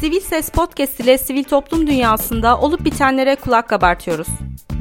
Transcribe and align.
Sivil 0.00 0.20
Ses 0.20 0.50
Podcast 0.50 1.00
ile 1.00 1.18
sivil 1.18 1.44
toplum 1.44 1.86
dünyasında 1.86 2.60
olup 2.60 2.84
bitenlere 2.84 3.36
kulak 3.36 3.68
kabartıyoruz. 3.68 4.28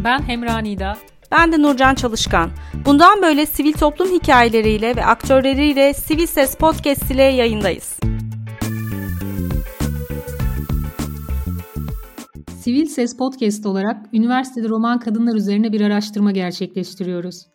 Ben 0.04 0.20
Hemra 0.20 0.58
Nida. 0.58 0.98
Ben 1.32 1.52
de 1.52 1.62
Nurcan 1.62 1.96
Çalışkan. 1.96 2.50
Bundan 2.86 3.22
böyle 3.22 3.46
sivil 3.46 3.74
toplum 3.74 4.08
hikayeleriyle 4.08 4.96
ve 4.96 5.06
aktörleriyle 5.06 5.94
Sivil 5.94 6.26
Ses 6.26 6.56
Podcast 6.56 7.12
ile 7.12 7.24
yayındayız. 7.24 8.00
Sivil 12.62 12.86
Ses 12.86 13.18
Podcast 13.18 13.66
olarak 13.66 14.06
üniversitede 14.14 14.70
roman 14.70 15.00
kadınlar 15.00 15.36
üzerine 15.36 15.74
bir 15.74 15.82
araştırma 15.82 16.32
gerçekleştiriyoruz. 16.32 17.46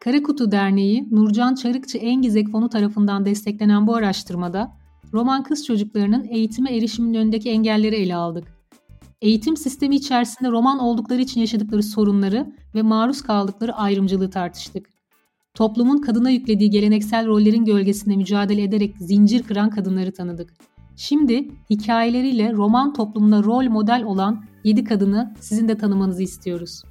Karakutu 0.00 0.50
Derneği 0.52 1.08
Nurcan 1.10 1.54
Çarıkçı 1.54 1.98
Engizek 1.98 2.48
Fonu 2.48 2.68
tarafından 2.68 3.24
desteklenen 3.24 3.86
bu 3.86 3.96
araştırmada 3.96 4.83
roman 5.14 5.42
kız 5.42 5.66
çocuklarının 5.66 6.24
eğitime 6.24 6.76
erişiminin 6.76 7.18
önündeki 7.18 7.50
engelleri 7.50 7.96
ele 7.96 8.14
aldık. 8.16 8.44
Eğitim 9.22 9.56
sistemi 9.56 9.96
içerisinde 9.96 10.50
roman 10.50 10.78
oldukları 10.78 11.20
için 11.20 11.40
yaşadıkları 11.40 11.82
sorunları 11.82 12.52
ve 12.74 12.82
maruz 12.82 13.22
kaldıkları 13.22 13.74
ayrımcılığı 13.74 14.30
tartıştık. 14.30 14.86
Toplumun 15.54 15.98
kadına 15.98 16.30
yüklediği 16.30 16.70
geleneksel 16.70 17.26
rollerin 17.26 17.64
gölgesinde 17.64 18.16
mücadele 18.16 18.62
ederek 18.62 18.94
zincir 18.98 19.42
kıran 19.42 19.70
kadınları 19.70 20.12
tanıdık. 20.12 20.54
Şimdi 20.96 21.48
hikayeleriyle 21.70 22.52
roman 22.52 22.92
toplumuna 22.92 23.44
rol 23.44 23.64
model 23.64 24.02
olan 24.04 24.44
7 24.64 24.84
kadını 24.84 25.34
sizin 25.40 25.68
de 25.68 25.78
tanımanızı 25.78 26.22
istiyoruz. 26.22 26.82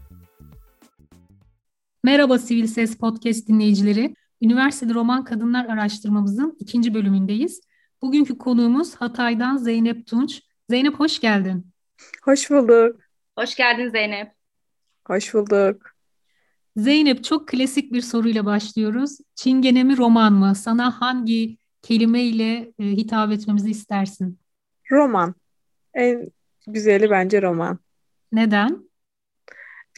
Merhaba 2.04 2.40
Sivil 2.40 2.68
Ses 2.68 2.98
Podcast 2.98 3.48
dinleyicileri. 3.48 4.16
Üniversitede 4.42 4.94
Roman 4.94 5.24
Kadınlar 5.24 5.66
araştırmamızın 5.66 6.58
ikinci 6.60 6.94
bölümündeyiz. 6.94 7.62
Bugünkü 8.04 8.38
konuğumuz 8.38 8.96
Hatay'dan 8.96 9.58
Zeynep 9.58 10.08
Tunç. 10.08 10.42
Zeynep 10.70 10.94
hoş 10.94 11.20
geldin. 11.20 11.68
Hoş 12.24 12.50
bulduk. 12.50 13.02
Hoş 13.38 13.56
geldin 13.56 13.90
Zeynep. 13.90 14.32
Hoş 15.08 15.34
bulduk. 15.34 15.92
Zeynep 16.78 17.24
çok 17.24 17.48
klasik 17.48 17.94
bir 17.94 18.02
soruyla 18.02 18.46
başlıyoruz. 18.46 19.18
Çingene 19.36 19.84
mi 19.84 19.98
roman 19.98 20.34
mı? 20.34 20.56
Sana 20.56 21.02
hangi 21.02 21.58
kelimeyle 21.82 22.72
e, 22.80 22.84
hitap 22.84 23.32
etmemizi 23.32 23.72
istersin? 23.72 24.40
Roman. 24.92 25.36
En 25.94 26.32
güzeli 26.68 27.10
bence 27.10 27.42
roman. 27.42 27.80
Neden? 28.32 28.90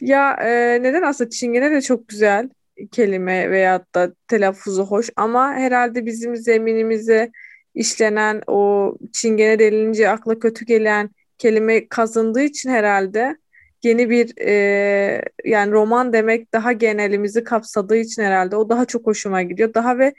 Ya 0.00 0.32
e, 0.32 0.82
neden 0.82 1.02
aslında 1.02 1.30
Çingene 1.30 1.70
de 1.70 1.80
çok 1.82 2.08
güzel 2.08 2.50
kelime 2.92 3.50
veyahut 3.50 3.94
da 3.94 4.14
telaffuzu 4.28 4.86
hoş 4.86 5.10
ama 5.16 5.54
herhalde 5.54 6.06
bizim 6.06 6.36
zeminimize 6.36 7.30
işlenen 7.76 8.42
o 8.46 8.92
Çingene 9.12 9.58
denilince 9.58 10.10
akla 10.10 10.38
kötü 10.38 10.64
gelen 10.64 11.10
kelime 11.38 11.88
kazındığı 11.88 12.42
için 12.42 12.70
herhalde 12.70 13.36
yeni 13.82 14.10
bir 14.10 14.38
e, 14.38 15.22
yani 15.44 15.72
roman 15.72 16.12
demek 16.12 16.52
daha 16.52 16.72
genelimizi 16.72 17.44
kapsadığı 17.44 17.96
için 17.96 18.22
herhalde 18.22 18.56
o 18.56 18.68
daha 18.68 18.84
çok 18.84 19.06
hoşuma 19.06 19.42
gidiyor. 19.42 19.74
Daha 19.74 19.98
ve 19.98 20.14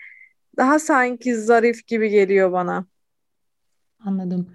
daha 0.57 0.79
sanki 0.79 1.35
zarif 1.35 1.87
gibi 1.87 2.09
geliyor 2.09 2.51
bana. 2.51 2.85
Anladım. 3.99 4.47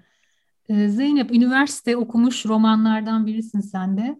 Ee, 0.69 0.87
Zeynep 0.87 1.31
üniversite 1.31 1.97
okumuş 1.97 2.45
romanlardan 2.45 3.27
birisin 3.27 3.61
sen 3.61 3.97
de. 3.97 4.19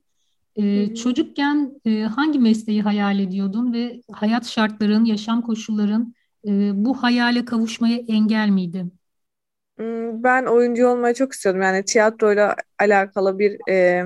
Ee, 0.55 0.95
çocukken 0.95 1.71
e, 1.85 2.01
hangi 2.01 2.39
mesleği 2.39 2.81
hayal 2.81 3.19
ediyordun 3.19 3.73
ve 3.73 4.01
hayat 4.11 4.47
şartların, 4.47 5.05
yaşam 5.05 5.41
koşulların 5.41 6.13
e, 6.47 6.71
bu 6.85 7.03
hayale 7.03 7.45
kavuşmaya 7.45 7.97
engel 8.07 8.49
miydi? 8.49 8.85
Hmm, 9.77 10.23
ben 10.23 10.45
oyuncu 10.45 10.87
olmayı 10.87 11.13
çok 11.13 11.33
istiyordum. 11.33 11.61
Yani 11.61 11.85
tiyatroyla 11.85 12.55
alakalı 12.79 13.39
bir 13.39 13.69
e, 13.69 14.05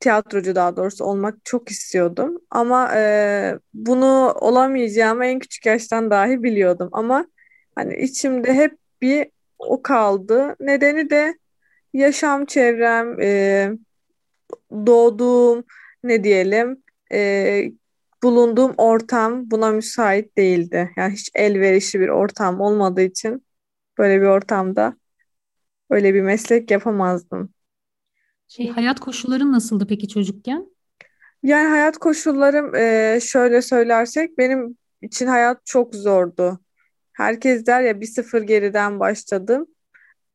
tiyatrocu 0.00 0.54
daha 0.54 0.76
doğrusu 0.76 1.04
olmak 1.04 1.34
çok 1.44 1.70
istiyordum. 1.70 2.38
Ama 2.50 2.90
e, 2.96 3.58
bunu 3.74 4.32
olamayacağımı 4.40 5.24
en 5.26 5.38
küçük 5.38 5.66
yaştan 5.66 6.10
dahi 6.10 6.42
biliyordum. 6.42 6.88
Ama 6.92 7.26
hani 7.74 7.96
içimde 7.96 8.54
hep 8.54 8.78
bir 9.02 9.30
o 9.58 9.82
kaldı. 9.82 10.56
Nedeni 10.60 11.10
de 11.10 11.38
yaşam 11.94 12.46
çevrem, 12.46 13.20
e, 13.20 13.72
doğduğum 14.86 15.64
ne 16.02 16.24
diyelim, 16.24 16.82
e, 17.12 17.72
bulunduğum 18.26 18.74
ortam 18.76 19.50
buna 19.50 19.70
müsait 19.70 20.36
değildi. 20.36 20.90
Yani 20.96 21.12
hiç 21.12 21.30
elverişli 21.34 22.00
bir 22.00 22.08
ortam 22.08 22.60
olmadığı 22.60 23.02
için 23.02 23.46
böyle 23.98 24.20
bir 24.20 24.26
ortamda 24.26 24.96
öyle 25.90 26.14
bir 26.14 26.22
meslek 26.22 26.70
yapamazdım. 26.70 27.54
Şey, 28.48 28.68
hayat 28.68 29.00
koşulların 29.00 29.52
nasıldı 29.52 29.86
peki 29.88 30.08
çocukken? 30.08 30.66
Yani 31.42 31.68
hayat 31.68 31.98
koşullarım 31.98 32.74
e, 32.74 33.18
şöyle 33.22 33.62
söylersek 33.62 34.38
benim 34.38 34.76
için 35.02 35.26
hayat 35.26 35.66
çok 35.66 35.94
zordu. 35.94 36.60
Herkes 37.12 37.66
der 37.66 37.80
ya 37.82 38.00
bir 38.00 38.06
sıfır 38.06 38.42
geriden 38.42 39.00
başladım. 39.00 39.66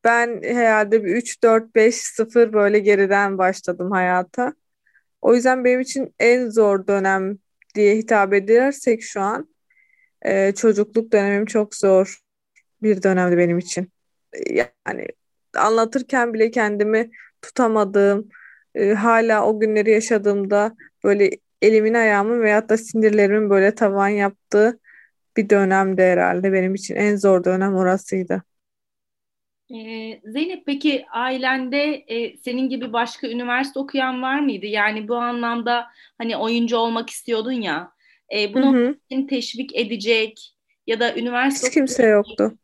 Ben 0.04 0.42
herhalde 0.42 1.04
bir 1.04 1.16
3, 1.16 1.42
4, 1.42 1.74
5, 1.74 1.94
0 1.94 2.52
böyle 2.52 2.78
geriden 2.78 3.38
başladım 3.38 3.90
hayata. 3.90 4.54
O 5.20 5.34
yüzden 5.34 5.64
benim 5.64 5.80
için 5.80 6.14
en 6.18 6.50
zor 6.50 6.86
dönem 6.86 7.38
diye 7.74 7.96
hitap 7.96 8.32
edersek 8.32 9.02
şu 9.02 9.20
an 9.20 9.48
e, 10.22 10.52
çocukluk 10.54 11.12
dönemim 11.12 11.46
çok 11.46 11.74
zor 11.74 12.18
bir 12.82 13.02
dönemdi 13.02 13.38
benim 13.38 13.58
için. 13.58 13.92
Yani 14.50 15.06
anlatırken 15.56 16.34
bile 16.34 16.50
kendimi 16.50 17.10
tutamadığım, 17.42 18.28
e, 18.74 18.92
hala 18.92 19.46
o 19.46 19.60
günleri 19.60 19.90
yaşadığımda 19.90 20.76
böyle 21.04 21.30
elimin 21.62 21.94
ayağımın 21.94 22.40
veyahut 22.42 22.68
da 22.68 22.76
sinirlerimin 22.76 23.50
böyle 23.50 23.74
tavan 23.74 24.08
yaptığı 24.08 24.80
bir 25.36 25.50
dönemdi 25.50 26.02
herhalde 26.02 26.52
benim 26.52 26.74
için 26.74 26.94
en 26.96 27.16
zor 27.16 27.44
dönem 27.44 27.74
orasıydı. 27.74 28.42
Ee, 29.74 30.20
Zeynep 30.24 30.66
peki 30.66 31.04
ailende 31.12 32.04
e, 32.06 32.36
senin 32.36 32.68
gibi 32.68 32.92
başka 32.92 33.28
üniversite 33.28 33.78
okuyan 33.78 34.22
var 34.22 34.40
mıydı? 34.40 34.66
Yani 34.66 35.08
bu 35.08 35.16
anlamda 35.16 35.86
hani 36.18 36.36
oyuncu 36.36 36.76
olmak 36.76 37.10
istiyordun 37.10 37.52
ya. 37.52 37.92
E, 38.34 38.54
bunu 38.54 38.96
seni 39.10 39.26
teşvik 39.26 39.76
edecek 39.76 40.54
ya 40.86 41.00
da 41.00 41.16
üniversite 41.16 41.66
Hiç 41.66 41.74
kimse 41.74 42.06
yoktu. 42.06 42.58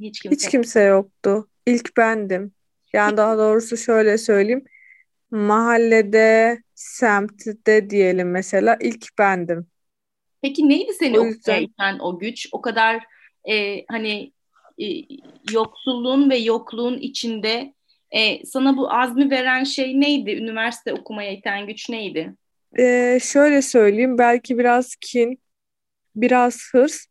Hiç 0.00 0.20
kimse. 0.20 0.36
Hiç 0.36 0.50
kimse 0.50 0.82
yoktu. 0.82 1.48
İlk 1.66 1.96
bendim. 1.96 2.52
Yani 2.92 3.16
daha 3.16 3.38
doğrusu 3.38 3.76
şöyle 3.76 4.18
söyleyeyim. 4.18 4.64
Mahallede, 5.30 6.58
semtte 6.74 7.90
diyelim 7.90 8.30
mesela 8.30 8.76
ilk 8.80 9.18
bendim. 9.18 9.66
Peki 10.42 10.68
neydi 10.68 10.92
seni 10.92 11.18
O 11.18 11.22
o 11.22 11.26
yüzden 11.26 11.62
iten 11.62 11.98
o 11.98 12.18
güç? 12.18 12.48
O 12.52 12.60
kadar 12.60 13.04
e, 13.50 13.84
hani 13.88 14.32
yoksulluğun 15.52 16.30
ve 16.30 16.36
yokluğun 16.36 16.98
içinde 16.98 17.74
e, 18.10 18.46
sana 18.46 18.76
bu 18.76 18.92
azmi 18.92 19.30
veren 19.30 19.64
şey 19.64 20.00
neydi? 20.00 20.30
Üniversite 20.30 20.92
okumaya 20.92 21.32
iten 21.32 21.66
güç 21.66 21.88
neydi? 21.88 22.34
e, 22.78 23.18
şöyle 23.22 23.62
söyleyeyim. 23.62 24.18
Belki 24.18 24.58
biraz 24.58 24.96
kin, 24.96 25.42
biraz 26.16 26.58
hırs. 26.72 27.06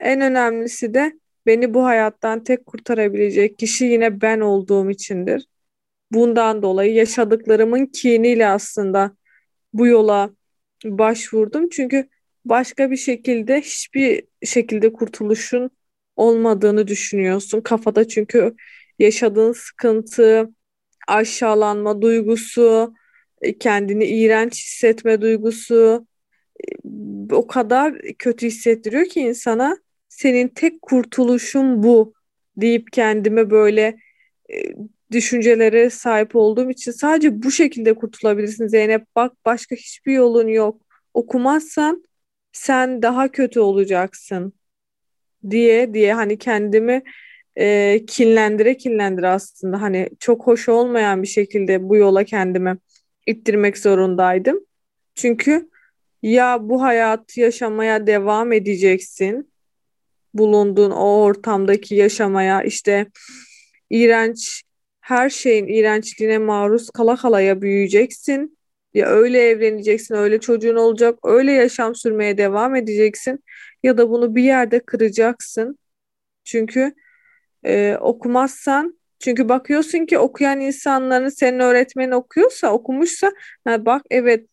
En 0.00 0.20
önemlisi 0.20 0.94
de 0.94 1.12
beni 1.46 1.74
bu 1.74 1.84
hayattan 1.84 2.44
tek 2.44 2.66
kurtarabilecek 2.66 3.58
kişi 3.58 3.84
yine 3.84 4.20
ben 4.20 4.40
olduğum 4.40 4.90
içindir. 4.90 5.46
Bundan 6.10 6.62
dolayı 6.62 6.94
yaşadıklarımın 6.94 7.86
kiniyle 7.86 8.46
aslında 8.46 9.16
bu 9.72 9.86
yola 9.86 10.30
başvurdum. 10.84 11.68
Çünkü 11.68 12.08
başka 12.44 12.90
bir 12.90 12.96
şekilde 12.96 13.60
hiçbir 13.60 14.24
şekilde 14.44 14.92
kurtuluşun 14.92 15.70
olmadığını 16.16 16.86
düşünüyorsun. 16.86 17.60
Kafada 17.60 18.08
çünkü 18.08 18.54
yaşadığın 18.98 19.52
sıkıntı, 19.52 20.50
aşağılanma 21.08 22.02
duygusu, 22.02 22.94
e, 23.42 23.58
kendini 23.58 24.04
iğrenç 24.04 24.64
hissetme 24.64 25.20
duygusu 25.20 26.06
e, 26.60 27.34
o 27.34 27.46
kadar 27.46 27.94
kötü 28.18 28.46
hissettiriyor 28.46 29.06
ki 29.06 29.20
insana 29.20 29.76
senin 30.08 30.48
tek 30.48 30.82
kurtuluşun 30.82 31.82
bu 31.82 32.14
deyip 32.56 32.92
kendime 32.92 33.50
böyle 33.50 33.96
e, 34.52 34.56
düşüncelere 35.12 35.90
sahip 35.90 36.36
olduğum 36.36 36.70
için 36.70 36.92
sadece 36.92 37.42
bu 37.42 37.50
şekilde 37.50 37.94
kurtulabilirsin 37.94 38.66
Zeynep. 38.66 39.06
Bak 39.16 39.32
başka 39.44 39.76
hiçbir 39.76 40.12
yolun 40.12 40.48
yok. 40.48 40.82
Okumazsan 41.14 42.04
sen 42.52 43.02
daha 43.02 43.32
kötü 43.32 43.60
olacaksın 43.60 44.52
diye 45.50 45.94
diye 45.94 46.14
hani 46.14 46.38
kendimi 46.38 47.02
e, 47.56 48.00
kinlendire 48.06 48.76
kinlendire 48.76 49.28
aslında 49.28 49.82
hani 49.82 50.08
çok 50.18 50.46
hoş 50.46 50.68
olmayan 50.68 51.22
bir 51.22 51.28
şekilde 51.28 51.88
bu 51.88 51.96
yola 51.96 52.24
kendimi 52.24 52.78
ittirmek 53.26 53.78
zorundaydım. 53.78 54.60
Çünkü 55.14 55.70
ya 56.22 56.58
bu 56.62 56.82
hayatı 56.82 57.40
yaşamaya 57.40 58.06
devam 58.06 58.52
edeceksin 58.52 59.52
bulunduğun 60.34 60.90
o 60.90 61.22
ortamdaki 61.22 61.94
yaşamaya 61.94 62.62
işte 62.62 63.06
iğrenç 63.90 64.62
her 65.00 65.30
şeyin 65.30 65.66
iğrençliğine 65.66 66.38
maruz 66.38 66.90
kala 66.90 67.16
kalaya 67.16 67.62
büyüyeceksin. 67.62 68.58
Ya 68.94 69.06
öyle 69.06 69.48
evleneceksin, 69.48 70.14
öyle 70.14 70.40
çocuğun 70.40 70.76
olacak, 70.76 71.18
öyle 71.24 71.52
yaşam 71.52 71.94
sürmeye 71.94 72.38
devam 72.38 72.76
edeceksin 72.76 73.44
ya 73.82 73.98
da 73.98 74.10
bunu 74.10 74.34
bir 74.34 74.42
yerde 74.42 74.80
kıracaksın. 74.80 75.78
Çünkü 76.44 76.94
e, 77.64 77.96
okumazsan 78.00 78.98
çünkü 79.18 79.48
bakıyorsun 79.48 80.06
ki 80.06 80.18
okuyan 80.18 80.60
insanların 80.60 81.28
senin 81.28 81.58
öğretmenin 81.58 82.12
okuyorsa, 82.12 82.72
okumuşsa 82.72 83.32
ha 83.64 83.86
bak 83.86 84.02
evet 84.10 84.46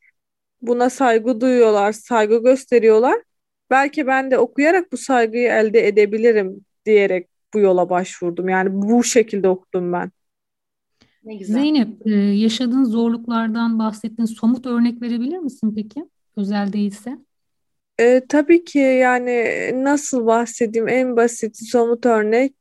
buna 0.61 0.89
saygı 0.89 1.41
duyuyorlar, 1.41 1.91
saygı 1.91 2.43
gösteriyorlar. 2.43 3.23
Belki 3.69 4.07
ben 4.07 4.31
de 4.31 4.37
okuyarak 4.37 4.91
bu 4.91 4.97
saygıyı 4.97 5.49
elde 5.49 5.87
edebilirim 5.87 6.65
diyerek 6.85 7.27
bu 7.53 7.59
yola 7.59 7.89
başvurdum. 7.89 8.49
Yani 8.49 8.69
bu 8.71 9.03
şekilde 9.03 9.49
okudum 9.49 9.93
ben. 9.93 10.11
Ne 11.23 11.35
güzel. 11.35 11.53
Zeynep, 11.53 12.07
e, 12.07 12.11
yaşadığın 12.15 12.83
zorluklardan 12.83 13.79
bahsettiğin 13.79 14.25
somut 14.25 14.65
örnek 14.65 15.01
verebilir 15.01 15.37
misin 15.37 15.73
peki? 15.75 16.09
Özel 16.35 16.73
değilse. 16.73 17.17
E, 17.99 18.21
tabii 18.29 18.63
ki 18.63 18.79
yani 18.79 19.31
nasıl 19.83 20.25
bahsedeyim 20.25 20.87
en 20.87 21.15
basit 21.17 21.57
somut 21.71 22.05
örnek 22.05 22.55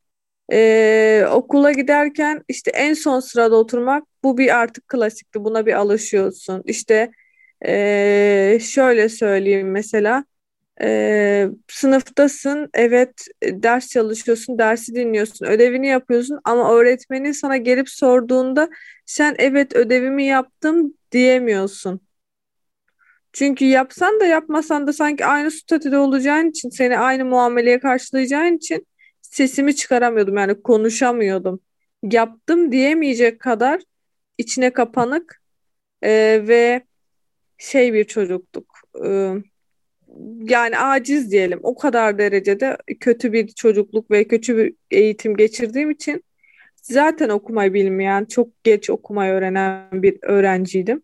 e, 0.52 1.26
okula 1.32 1.72
giderken 1.72 2.44
işte 2.48 2.70
en 2.70 2.94
son 2.94 3.20
sırada 3.20 3.56
oturmak 3.56 4.04
bu 4.24 4.38
bir 4.38 4.56
artık 4.58 4.88
klasikti 4.88 5.44
buna 5.44 5.66
bir 5.66 5.72
alışıyorsun 5.74 6.62
işte 6.66 7.12
e, 7.66 8.58
şöyle 8.62 9.08
söyleyeyim 9.08 9.70
mesela 9.70 10.24
e, 10.82 11.48
sınıftasın 11.68 12.70
evet 12.74 13.26
ders 13.44 13.88
çalışıyorsun 13.90 14.58
dersi 14.58 14.94
dinliyorsun 14.94 15.46
ödevini 15.46 15.86
yapıyorsun 15.88 16.40
ama 16.44 16.74
öğretmenin 16.74 17.32
sana 17.32 17.58
gelip 17.58 17.88
sorduğunda 17.90 18.70
sen 19.06 19.36
evet 19.38 19.76
ödevimi 19.76 20.26
yaptım 20.26 20.94
diyemiyorsun. 21.12 22.07
Çünkü 23.38 23.64
yapsan 23.64 24.20
da 24.20 24.26
yapmasan 24.26 24.86
da 24.86 24.92
sanki 24.92 25.26
aynı 25.26 25.50
statüde 25.50 25.98
olacağın 25.98 26.50
için 26.50 26.70
seni 26.70 26.98
aynı 26.98 27.24
muameleye 27.24 27.80
karşılayacağın 27.80 28.56
için 28.56 28.86
sesimi 29.20 29.76
çıkaramıyordum 29.76 30.36
yani 30.36 30.62
konuşamıyordum. 30.62 31.60
Yaptım 32.02 32.72
diyemeyecek 32.72 33.40
kadar 33.40 33.80
içine 34.38 34.72
kapanık 34.72 35.42
e, 36.02 36.10
ve 36.48 36.82
şey 37.58 37.92
bir 37.94 38.04
çocuktuk. 38.04 38.80
E, 39.04 39.34
yani 40.42 40.78
aciz 40.78 41.30
diyelim. 41.30 41.60
O 41.62 41.76
kadar 41.76 42.18
derecede 42.18 42.76
kötü 43.00 43.32
bir 43.32 43.48
çocukluk 43.48 44.10
ve 44.10 44.24
kötü 44.24 44.56
bir 44.56 44.74
eğitim 44.90 45.36
geçirdiğim 45.36 45.90
için 45.90 46.24
zaten 46.82 47.28
okumayı 47.28 47.74
bilmeyen, 47.74 48.24
çok 48.24 48.64
geç 48.64 48.90
okumayı 48.90 49.32
öğrenen 49.32 50.02
bir 50.02 50.18
öğrenciydim. 50.22 51.02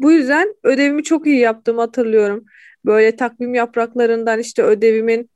Bu 0.00 0.12
yüzden 0.12 0.54
ödevimi 0.62 1.02
çok 1.02 1.26
iyi 1.26 1.38
yaptım 1.38 1.78
hatırlıyorum. 1.78 2.44
Böyle 2.84 3.16
takvim 3.16 3.54
yapraklarından 3.54 4.38
işte 4.38 4.62
ödevimin 4.62 5.30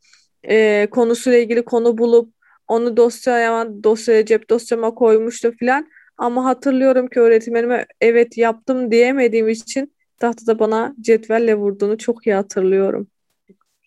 e, 0.49 0.89
konusuyla 0.91 1.39
ilgili 1.39 1.65
konu 1.65 1.99
bulup 1.99 2.35
onu 2.69 2.97
dosyaya, 2.97 3.69
dosyaya 3.85 4.27
cep 4.27 4.51
dosyama 4.51 4.95
koymuştu 4.95 5.53
filan. 5.53 5.87
Ama 6.19 6.45
hatırlıyorum 6.45 7.07
ki 7.07 7.21
öğretmenime 7.21 7.87
evet 8.01 8.39
yaptım 8.39 8.91
diyemediğim 8.91 9.49
için 9.49 9.93
tahtada 10.19 10.59
bana 10.59 10.95
cetvelle 11.01 11.55
vurduğunu 11.55 11.99
çok 11.99 12.27
iyi 12.27 12.35
hatırlıyorum. 12.35 13.07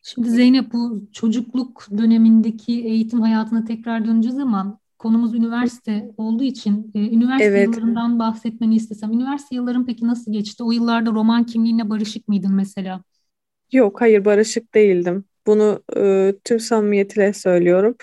Şimdi 0.03 0.29
Zeynep 0.29 0.73
bu 0.73 1.01
çocukluk 1.13 1.87
dönemindeki 1.97 2.73
eğitim 2.85 3.21
hayatına 3.21 3.65
tekrar 3.65 4.05
döneceğiz 4.05 4.39
ama 4.39 4.78
konumuz 4.99 5.33
üniversite 5.33 6.11
olduğu 6.17 6.43
için 6.43 6.91
e, 6.95 6.99
üniversite 6.99 7.45
evet. 7.45 7.67
yıllarından 7.67 8.19
bahsetmeni 8.19 8.75
istesem. 8.75 9.11
Üniversite 9.11 9.55
yılların 9.55 9.85
peki 9.85 10.07
nasıl 10.07 10.33
geçti? 10.33 10.63
O 10.63 10.71
yıllarda 10.71 11.11
roman 11.11 11.45
kimliğine 11.45 11.89
barışık 11.89 12.27
mıydın 12.27 12.55
mesela? 12.55 13.03
Yok 13.71 14.01
hayır 14.01 14.25
barışık 14.25 14.73
değildim. 14.73 15.25
Bunu 15.47 15.83
e, 15.97 16.33
tüm 16.43 16.59
samimiyetiyle 16.59 17.33
söylüyorum. 17.33 17.95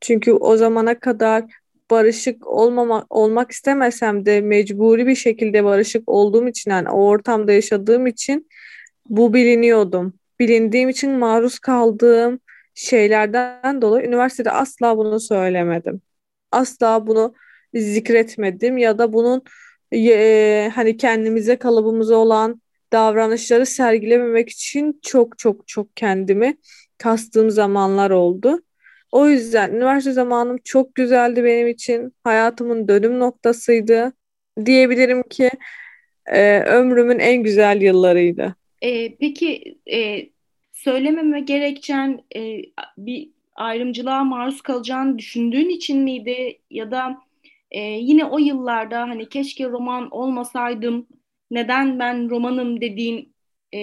Çünkü 0.00 0.32
o 0.32 0.56
zamana 0.56 1.00
kadar 1.00 1.44
barışık 1.90 2.46
olmama, 2.46 3.06
olmak 3.10 3.50
istemesem 3.50 4.26
de 4.26 4.40
mecburi 4.40 5.06
bir 5.06 5.14
şekilde 5.14 5.64
barışık 5.64 6.08
olduğum 6.08 6.48
için 6.48 6.70
yani 6.70 6.88
o 6.88 7.04
ortamda 7.04 7.52
yaşadığım 7.52 8.06
için 8.06 8.48
bu 9.08 9.34
biliniyordum. 9.34 10.14
Bilindiğim 10.40 10.88
için 10.88 11.10
maruz 11.10 11.58
kaldığım 11.58 12.40
şeylerden 12.74 13.82
dolayı 13.82 14.06
üniversitede 14.06 14.50
asla 14.50 14.96
bunu 14.96 15.20
söylemedim. 15.20 16.02
Asla 16.52 17.06
bunu 17.06 17.34
zikretmedim 17.74 18.78
ya 18.78 18.98
da 18.98 19.12
bunun 19.12 19.42
e, 19.94 20.70
hani 20.74 20.96
kendimize 20.96 21.56
kalıbımıza 21.56 22.16
olan 22.16 22.62
davranışları 22.92 23.66
sergilememek 23.66 24.48
için 24.48 25.00
çok 25.02 25.38
çok 25.38 25.68
çok 25.68 25.96
kendimi 25.96 26.56
kastığım 26.98 27.50
zamanlar 27.50 28.10
oldu. 28.10 28.62
O 29.12 29.28
yüzden 29.28 29.72
üniversite 29.72 30.12
zamanım 30.12 30.56
çok 30.64 30.94
güzeldi 30.94 31.44
benim 31.44 31.68
için. 31.68 32.14
Hayatımın 32.24 32.88
dönüm 32.88 33.18
noktasıydı. 33.18 34.12
Diyebilirim 34.66 35.22
ki 35.22 35.50
e, 36.26 36.60
ömrümün 36.60 37.18
en 37.18 37.42
güzel 37.42 37.82
yıllarıydı. 37.82 38.54
E, 38.82 39.14
peki 39.14 39.78
e, 39.92 40.26
söylememe 40.72 41.40
gerekçen 41.40 42.20
e, 42.36 42.62
bir 42.98 43.30
ayrımcılığa 43.54 44.24
maruz 44.24 44.60
kalacağını 44.60 45.18
düşündüğün 45.18 45.68
için 45.68 45.98
miydi? 45.98 46.58
Ya 46.70 46.90
da 46.90 47.18
e, 47.70 47.80
yine 47.80 48.24
o 48.24 48.38
yıllarda 48.38 49.00
hani 49.00 49.28
keşke 49.28 49.68
roman 49.68 50.10
olmasaydım, 50.10 51.06
neden 51.50 51.98
ben 51.98 52.30
romanım 52.30 52.80
dediğin 52.80 53.34
e, 53.72 53.78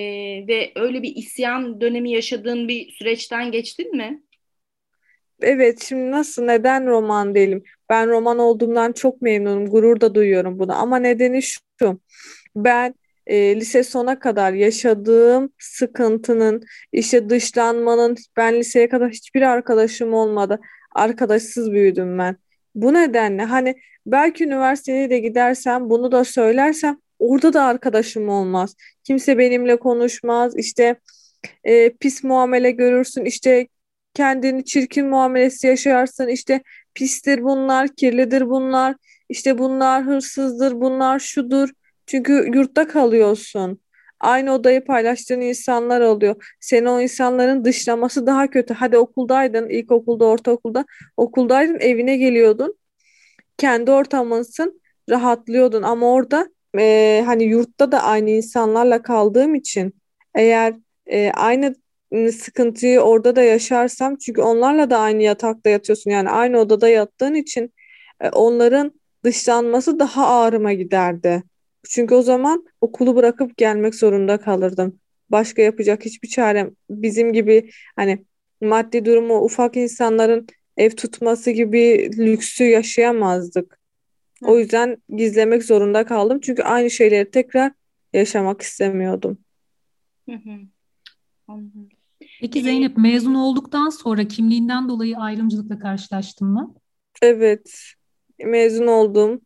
ve 0.48 0.72
öyle 0.76 1.04
bir 1.04 1.16
isyan 1.16 1.82
dönemi 1.82 2.12
yaşadığın 2.12 2.68
bir 2.68 2.92
süreçten 2.92 3.52
geçtin 3.52 3.96
mi? 3.96 4.24
Evet 5.42 5.84
şimdi 5.90 6.12
nasıl 6.12 6.44
neden 6.44 6.88
roman 6.88 7.36
değilim? 7.36 7.64
Ben 7.90 8.10
roman 8.10 8.40
olduğumdan 8.40 8.92
çok 8.92 9.22
memnunum. 9.22 9.70
Gurur 9.70 10.02
da 10.02 10.16
duyuyorum 10.16 10.60
buna. 10.60 10.76
Ama 10.76 10.98
nedeni 10.98 11.42
şu. 11.42 12.00
Ben 12.56 12.96
e, 13.30 13.56
lise 13.56 13.84
sona 13.84 14.20
kadar 14.20 14.54
yaşadığım 14.54 15.54
sıkıntının, 15.60 16.64
işte 16.92 17.30
dışlanmanın, 17.30 18.16
ben 18.38 18.56
liseye 18.56 18.90
kadar 18.90 19.10
hiçbir 19.12 19.42
arkadaşım 19.42 20.14
olmadı. 20.14 20.60
Arkadaşsız 20.96 21.72
büyüdüm 21.72 22.18
ben. 22.18 22.38
Bu 22.76 22.94
nedenle 22.94 23.44
hani 23.44 23.76
belki 24.06 24.44
üniversiteye 24.44 25.10
de 25.10 25.20
gidersem 25.20 25.90
bunu 25.90 26.12
da 26.12 26.24
söylersem 26.24 26.98
orada 27.20 27.54
da 27.54 27.64
arkadaşım 27.64 28.30
olmaz. 28.30 28.76
Kimse 29.04 29.38
benimle 29.38 29.76
konuşmaz. 29.80 30.58
İşte 30.58 30.96
e, 31.64 31.90
pis 31.90 32.24
muamele 32.24 32.72
görürsün. 32.72 33.26
İşte 33.26 33.68
kendini 34.14 34.66
çirkin 34.66 35.08
muamelesi 35.08 35.68
yaşarsın. 35.68 36.28
İşte 36.28 36.62
pistir 36.94 37.44
bunlar, 37.44 37.88
kirlidir 37.96 38.50
bunlar. 38.50 38.96
İşte 39.30 39.58
bunlar 39.58 40.04
hırsızdır, 40.04 40.82
bunlar 40.82 41.20
şudur. 41.20 41.70
Çünkü 42.10 42.52
yurtta 42.54 42.88
kalıyorsun. 42.88 43.82
Aynı 44.20 44.54
odayı 44.54 44.86
paylaştığın 44.86 45.42
insanlar 45.42 46.02
oluyor. 46.02 46.56
Seni 46.60 46.90
o 46.90 47.02
insanların 47.02 47.66
dışlaması 47.66 48.28
daha 48.28 48.50
kötü. 48.50 48.74
Hadi 48.74 48.98
okuldaydın, 48.98 49.70
ilkokulda, 49.70 50.26
ortaokulda. 50.26 50.86
Okuldaydın, 51.18 51.80
evine 51.80 52.18
geliyordun. 52.18 52.76
Kendi 53.58 53.92
ortamınsın, 53.92 54.82
rahatlıyordun. 55.10 55.84
Ama 55.84 56.14
orada 56.14 56.50
e, 56.80 57.24
hani 57.26 57.44
yurtta 57.44 57.92
da 57.92 58.04
aynı 58.04 58.30
insanlarla 58.30 59.02
kaldığım 59.02 59.56
için 59.56 59.94
eğer 60.36 60.74
e, 61.12 61.32
aynı 61.32 61.76
sıkıntıyı 62.32 63.00
orada 63.00 63.36
da 63.36 63.44
yaşarsam 63.44 64.16
çünkü 64.16 64.42
onlarla 64.42 64.90
da 64.90 65.00
aynı 65.00 65.24
yatakta 65.24 65.70
yatıyorsun 65.70 66.12
yani 66.12 66.30
aynı 66.30 66.60
odada 66.60 66.90
yattığın 66.90 67.34
için 67.34 67.74
e, 68.22 68.30
onların 68.30 68.92
dışlanması 69.24 70.00
daha 70.00 70.28
ağrıma 70.28 70.74
giderdi. 70.74 71.44
Çünkü 71.84 72.16
o 72.16 72.22
zaman 72.22 72.66
okulu 72.82 73.16
bırakıp 73.16 73.58
gelmek 73.58 73.96
zorunda 73.96 74.38
kalırdım. 74.40 75.00
Başka 75.30 75.62
yapacak 75.62 76.06
hiçbir 76.06 76.28
çarem 76.28 76.72
bizim 76.90 77.34
gibi 77.34 77.70
hani 77.96 78.26
maddi 78.62 79.06
durumu 79.06 79.40
ufak 79.40 79.78
insanların 79.78 80.48
ev 80.78 80.90
tutması 80.90 81.52
gibi 81.52 82.12
lüksü 82.18 82.64
yaşayamazdık. 82.64 83.80
O 84.42 84.60
yüzden 84.60 84.98
gizlemek 85.16 85.64
zorunda 85.64 86.06
kaldım. 86.06 86.40
Çünkü 86.40 86.64
aynı 86.64 86.90
şeyleri 86.90 87.32
tekrar 87.32 87.72
yaşamak 88.14 88.62
istemiyordum. 88.62 89.38
Hı 90.30 90.36
hı. 90.36 90.60
Anladım. 91.48 91.90
Peki 92.42 92.64
Zeynep 92.64 92.98
mezun 92.98 93.36
olduktan 93.36 93.90
sonra 93.90 94.28
kimliğinden 94.28 94.90
dolayı 94.90 95.18
ayrımcılıkla 95.18 95.80
karşılaştın 95.80 96.48
mı? 96.48 96.76
Evet. 97.22 97.80
Mezun 98.46 98.88
oldum. 98.88 99.42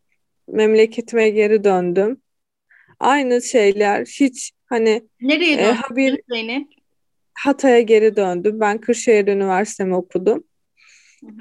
Memleketime 0.48 1.30
geri 1.30 1.64
döndüm. 1.64 2.22
Aynı 3.00 3.42
şeyler 3.42 4.06
hiç 4.06 4.52
hani 4.66 5.02
Nereye 5.22 5.54
e, 5.54 5.66
döndün 5.66 6.24
Zeynep? 6.30 6.68
Hatay'a 7.34 7.82
geri 7.82 8.16
döndüm. 8.16 8.60
Ben 8.60 8.78
Kırşehir 8.78 9.28
Üniversitemi 9.28 9.96
okudum. 9.96 10.44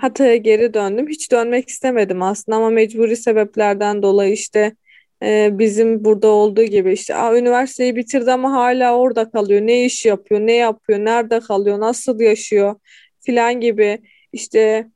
Hatay'a 0.00 0.36
geri 0.36 0.74
döndüm. 0.74 1.08
Hiç 1.08 1.32
dönmek 1.32 1.68
istemedim 1.68 2.22
aslında 2.22 2.56
ama 2.56 2.70
mecburi 2.70 3.16
sebeplerden 3.16 4.02
dolayı 4.02 4.32
işte 4.32 4.76
e, 5.22 5.50
bizim 5.52 6.04
burada 6.04 6.28
olduğu 6.28 6.64
gibi 6.64 6.92
işte 6.92 7.14
Aa, 7.14 7.36
üniversiteyi 7.36 7.96
bitirdi 7.96 8.32
ama 8.32 8.52
hala 8.52 8.98
orada 8.98 9.30
kalıyor. 9.30 9.60
Ne 9.60 9.84
iş 9.84 10.06
yapıyor, 10.06 10.40
ne 10.40 10.52
yapıyor, 10.52 10.98
nerede 10.98 11.40
kalıyor, 11.40 11.80
nasıl 11.80 12.20
yaşıyor 12.20 12.74
filan 13.20 13.60
gibi 13.60 13.98
işte 14.32 14.88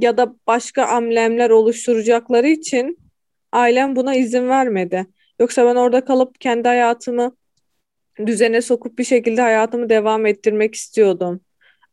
ya 0.00 0.16
da 0.16 0.36
başka 0.46 0.86
amblemler 0.86 1.50
oluşturacakları 1.50 2.48
için 2.48 2.98
ailem 3.52 3.96
buna 3.96 4.14
izin 4.14 4.48
vermedi. 4.48 5.06
Yoksa 5.40 5.66
ben 5.66 5.76
orada 5.76 6.04
kalıp 6.04 6.40
kendi 6.40 6.68
hayatımı 6.68 7.36
düzene 8.26 8.62
sokup 8.62 8.98
bir 8.98 9.04
şekilde 9.04 9.40
hayatımı 9.42 9.88
devam 9.88 10.26
ettirmek 10.26 10.74
istiyordum. 10.74 11.40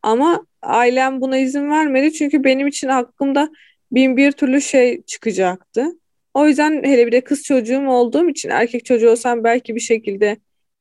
Ama 0.03 0.45
ailem 0.61 1.21
buna 1.21 1.37
izin 1.37 1.69
vermedi 1.71 2.13
çünkü 2.13 2.43
benim 2.43 2.67
için 2.67 2.87
hakkımda 2.87 3.49
bin 3.91 4.17
bir 4.17 4.31
türlü 4.31 4.61
şey 4.61 5.03
çıkacaktı. 5.03 5.87
O 6.33 6.47
yüzden 6.47 6.83
hele 6.83 7.07
bir 7.07 7.11
de 7.11 7.21
kız 7.21 7.43
çocuğum 7.43 7.87
olduğum 7.87 8.29
için 8.29 8.49
erkek 8.49 8.85
çocuğu 8.85 9.09
olsam 9.09 9.43
belki 9.43 9.75
bir 9.75 9.79
şekilde 9.79 10.37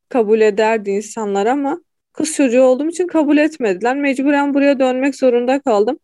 kabul 0.09 0.41
ederdi 0.41 0.91
insanlar 0.91 1.47
ama 1.47 1.81
kız 2.13 2.35
çocuğu 2.35 2.63
olduğum 2.63 2.89
için 2.89 3.07
kabul 3.07 3.37
etmediler. 3.37 3.97
Mecburen 3.97 4.55
buraya 4.55 4.79
dönmek 4.79 5.17
zorunda 5.17 5.61
kaldım. 5.61 5.99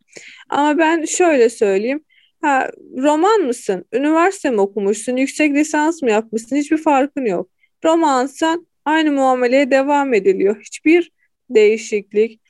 Ama 0.49 0.77
ben 0.77 1.05
şöyle 1.05 1.49
söyleyeyim. 1.49 2.03
Ha, 2.41 2.69
roman 2.97 3.41
mısın? 3.41 3.85
Üniversite 3.93 4.49
mi 4.49 4.61
okumuşsun? 4.61 5.15
Yüksek 5.15 5.53
lisans 5.55 6.01
mı 6.01 6.11
yapmışsın? 6.11 6.55
Hiçbir 6.55 6.77
farkın 6.77 7.25
yok. 7.25 7.49
Romansan 7.85 8.67
aynı 8.85 9.11
muameleye 9.11 9.71
devam 9.71 10.13
ediliyor. 10.13 10.61
Hiçbir 10.61 11.11
değişiklik, 11.49 12.41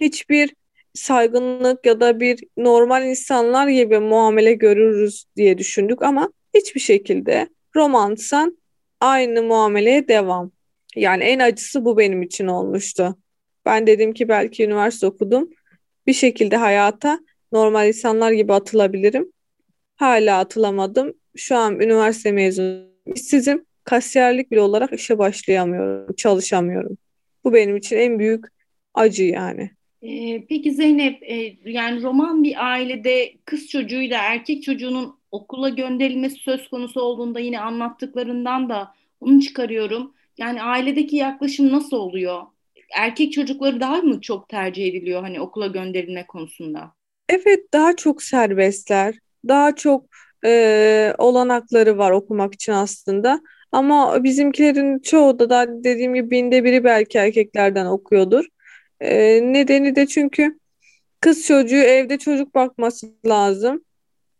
hiçbir 0.00 0.54
saygınlık 0.94 1.86
ya 1.86 2.00
da 2.00 2.20
bir 2.20 2.44
normal 2.56 3.06
insanlar 3.06 3.68
gibi 3.68 3.98
muamele 3.98 4.52
görürüz 4.52 5.24
diye 5.36 5.58
düşündük 5.58 6.02
ama 6.02 6.32
hiçbir 6.54 6.80
şekilde 6.80 7.48
romansan 7.76 8.58
aynı 9.00 9.42
muameleye 9.42 10.08
devam. 10.08 10.52
Yani 10.96 11.24
en 11.24 11.38
acısı 11.38 11.84
bu 11.84 11.98
benim 11.98 12.22
için 12.22 12.46
olmuştu. 12.46 13.18
Ben 13.66 13.86
dedim 13.86 14.12
ki 14.12 14.28
belki 14.28 14.64
üniversite 14.64 15.06
okudum. 15.06 15.50
Bir 16.06 16.12
şekilde 16.12 16.56
hayata 16.56 17.20
normal 17.54 17.88
insanlar 17.88 18.32
gibi 18.32 18.52
atılabilirim. 18.52 19.32
Hala 19.96 20.38
atılamadım. 20.38 21.14
Şu 21.36 21.56
an 21.56 21.80
üniversite 21.80 22.32
mezunu. 22.32 22.84
İşsizim. 23.14 23.64
Kasiyerlik 23.84 24.50
bile 24.50 24.60
olarak 24.60 24.92
işe 24.92 25.18
başlayamıyorum. 25.18 26.14
Çalışamıyorum. 26.14 26.98
Bu 27.44 27.54
benim 27.54 27.76
için 27.76 27.96
en 27.96 28.18
büyük 28.18 28.44
acı 28.94 29.24
yani. 29.24 29.70
Ee, 30.02 30.46
peki 30.48 30.74
Zeynep, 30.74 31.22
e, 31.22 31.56
yani 31.64 32.02
roman 32.02 32.44
bir 32.44 32.72
ailede 32.72 33.34
kız 33.44 33.68
çocuğuyla 33.68 34.22
erkek 34.22 34.62
çocuğunun 34.62 35.18
okula 35.30 35.68
gönderilmesi 35.68 36.36
söz 36.36 36.68
konusu 36.68 37.00
olduğunda 37.00 37.40
yine 37.40 37.60
anlattıklarından 37.60 38.68
da 38.68 38.94
onu 39.20 39.40
çıkarıyorum. 39.40 40.14
Yani 40.38 40.62
ailedeki 40.62 41.16
yaklaşım 41.16 41.72
nasıl 41.72 41.96
oluyor? 41.96 42.42
Erkek 42.96 43.32
çocukları 43.32 43.80
daha 43.80 43.96
mı 43.96 44.20
çok 44.20 44.48
tercih 44.48 44.86
ediliyor 44.86 45.22
hani 45.22 45.40
okula 45.40 45.66
gönderilme 45.66 46.26
konusunda? 46.26 46.94
Evet, 47.28 47.72
daha 47.72 47.96
çok 47.96 48.22
serbestler. 48.22 49.18
Daha 49.48 49.74
çok 49.76 50.06
e, 50.44 51.14
olanakları 51.18 51.98
var 51.98 52.10
okumak 52.10 52.54
için 52.54 52.72
aslında. 52.72 53.40
Ama 53.72 54.24
bizimkilerin 54.24 54.98
çoğu 54.98 55.38
da, 55.38 55.50
da 55.50 55.84
dediğim 55.84 56.14
gibi 56.14 56.30
binde 56.30 56.64
biri 56.64 56.84
belki 56.84 57.18
erkeklerden 57.18 57.86
okuyordur. 57.86 58.44
E, 59.00 59.40
nedeni 59.52 59.96
de 59.96 60.06
çünkü 60.06 60.58
kız 61.20 61.46
çocuğu 61.46 61.76
evde 61.76 62.18
çocuk 62.18 62.54
bakması 62.54 63.06
lazım. 63.26 63.84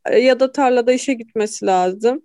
E, 0.06 0.18
ya 0.18 0.40
da 0.40 0.52
tarlada 0.52 0.92
işe 0.92 1.14
gitmesi 1.14 1.66
lazım. 1.66 2.22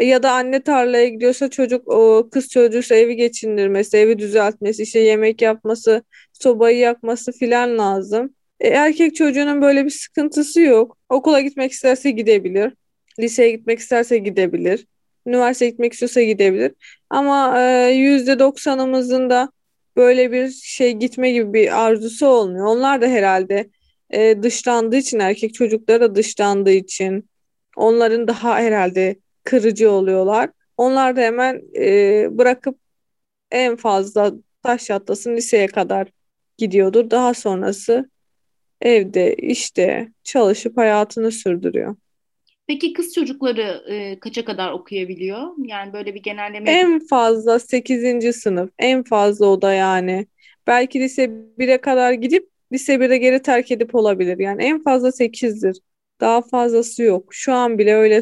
Ya 0.00 0.22
da 0.22 0.32
anne 0.32 0.62
tarlaya 0.62 1.08
gidiyorsa 1.08 1.50
çocuk 1.50 1.88
o 1.88 2.28
kız 2.32 2.48
çocuğuysa 2.48 2.94
evi 2.94 3.16
geçindirmesi, 3.16 3.96
evi 3.96 4.18
düzeltmesi, 4.18 4.82
işte 4.82 5.00
yemek 5.00 5.42
yapması, 5.42 6.02
sobayı 6.32 6.78
yakması 6.78 7.32
filan 7.32 7.78
lazım. 7.78 8.34
E, 8.60 8.68
erkek 8.68 9.14
çocuğunun 9.16 9.62
böyle 9.62 9.84
bir 9.84 9.90
sıkıntısı 9.90 10.60
yok. 10.60 10.98
Okula 11.08 11.40
gitmek 11.40 11.72
isterse 11.72 12.10
gidebilir. 12.10 12.72
Liseye 13.18 13.50
gitmek 13.50 13.78
isterse 13.78 14.18
gidebilir. 14.18 14.86
Üniversiteye 15.26 15.70
gitmek 15.70 15.92
istiyorsa 15.92 16.22
gidebilir. 16.22 16.72
Ama 17.10 17.62
e, 17.62 17.90
yüzde 17.92 18.38
doksanımızın 18.38 19.30
da 19.30 19.52
böyle 19.96 20.32
bir 20.32 20.50
şey 20.50 20.92
gitme 20.92 21.32
gibi 21.32 21.52
bir 21.52 21.84
arzusu 21.84 22.26
olmuyor. 22.26 22.66
Onlar 22.66 23.02
da 23.02 23.06
herhalde 23.06 23.70
e, 24.10 24.42
dışlandığı 24.42 24.96
için 24.96 25.18
erkek 25.18 25.54
çocukları 25.54 26.00
da 26.00 26.14
dışlandığı 26.14 26.70
için 26.72 27.30
onların 27.76 28.28
daha 28.28 28.56
herhalde 28.58 29.16
kırıcı 29.44 29.90
oluyorlar. 29.90 30.50
Onlar 30.76 31.16
da 31.16 31.20
hemen 31.20 31.62
e, 31.76 32.38
bırakıp 32.38 32.78
en 33.50 33.76
fazla 33.76 34.32
taş 34.62 34.90
yatlasın 34.90 35.36
liseye 35.36 35.66
kadar 35.66 36.08
gidiyordur. 36.58 37.10
Daha 37.10 37.34
sonrası 37.34 38.10
evde, 38.84 39.34
işte 39.34 40.08
çalışıp 40.24 40.76
hayatını 40.76 41.32
sürdürüyor. 41.32 41.96
Peki 42.66 42.92
kız 42.92 43.14
çocukları 43.14 43.84
e, 43.88 44.18
kaça 44.20 44.44
kadar 44.44 44.72
okuyabiliyor? 44.72 45.48
Yani 45.58 45.92
böyle 45.92 46.14
bir 46.14 46.22
genelleme. 46.22 46.70
En 46.70 47.06
fazla 47.06 47.58
8. 47.58 48.32
sınıf. 48.32 48.70
En 48.78 49.02
fazla 49.02 49.46
o 49.46 49.62
da 49.62 49.72
yani. 49.72 50.26
Belki 50.66 51.00
lise 51.00 51.30
1'e 51.58 51.80
kadar 51.80 52.12
gidip 52.12 52.48
lise 52.72 52.94
1'e 52.94 53.18
geri 53.18 53.42
terk 53.42 53.70
edip 53.70 53.94
olabilir. 53.94 54.38
Yani 54.38 54.62
en 54.62 54.82
fazla 54.82 55.12
8'dir. 55.12 55.80
Daha 56.20 56.42
fazlası 56.42 57.02
yok. 57.02 57.34
Şu 57.34 57.52
an 57.52 57.78
bile 57.78 57.94
öyle 57.94 58.20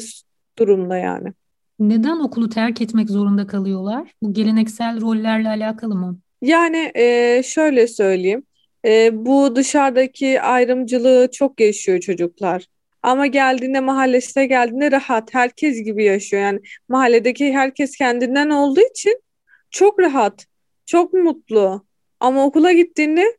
durumda 0.59 0.97
yani. 0.97 1.33
Neden 1.79 2.21
okulu 2.21 2.49
terk 2.49 2.81
etmek 2.81 3.11
zorunda 3.11 3.47
kalıyorlar? 3.47 4.13
Bu 4.23 4.33
geleneksel 4.33 5.01
rollerle 5.01 5.49
alakalı 5.49 5.95
mı? 5.95 6.19
Yani 6.43 6.93
e, 6.95 7.43
şöyle 7.45 7.87
söyleyeyim. 7.87 8.43
E, 8.85 9.11
bu 9.27 9.57
dışarıdaki 9.57 10.41
ayrımcılığı 10.41 11.31
çok 11.33 11.61
yaşıyor 11.61 12.01
çocuklar. 12.01 12.67
Ama 13.03 13.27
geldiğinde 13.27 13.81
mahallesine 13.81 14.47
geldiğinde 14.47 14.91
rahat. 14.91 15.35
Herkes 15.35 15.83
gibi 15.85 16.05
yaşıyor. 16.05 16.43
Yani 16.43 16.61
mahalledeki 16.89 17.53
herkes 17.53 17.97
kendinden 17.97 18.51
olduğu 18.51 18.81
için 18.81 19.23
çok 19.71 20.01
rahat. 20.01 20.47
Çok 20.87 21.13
mutlu. 21.13 21.87
Ama 22.21 22.47
okula 22.47 22.73
gittiğinde 22.73 23.39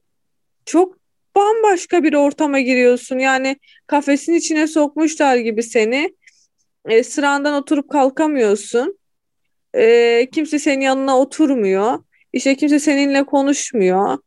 çok 0.66 0.98
bambaşka 1.36 2.04
bir 2.04 2.14
ortama 2.14 2.60
giriyorsun. 2.60 3.20
Yani 3.20 3.58
kafesin 3.88 4.34
içine 4.34 4.68
sokmuşlar 4.68 5.36
gibi 5.38 5.64
seni. 5.64 6.16
E, 6.90 7.04
sırandan 7.04 7.54
oturup 7.54 7.90
kalkamıyorsun. 7.90 9.00
E, 9.74 10.30
kimse 10.34 10.60
senin 10.60 10.82
yanına 10.82 11.20
oturmuyor. 11.20 12.04
İşte 12.34 12.56
kimse 12.56 12.80
seninle 12.80 13.24
konuşmuyor. 13.24 14.18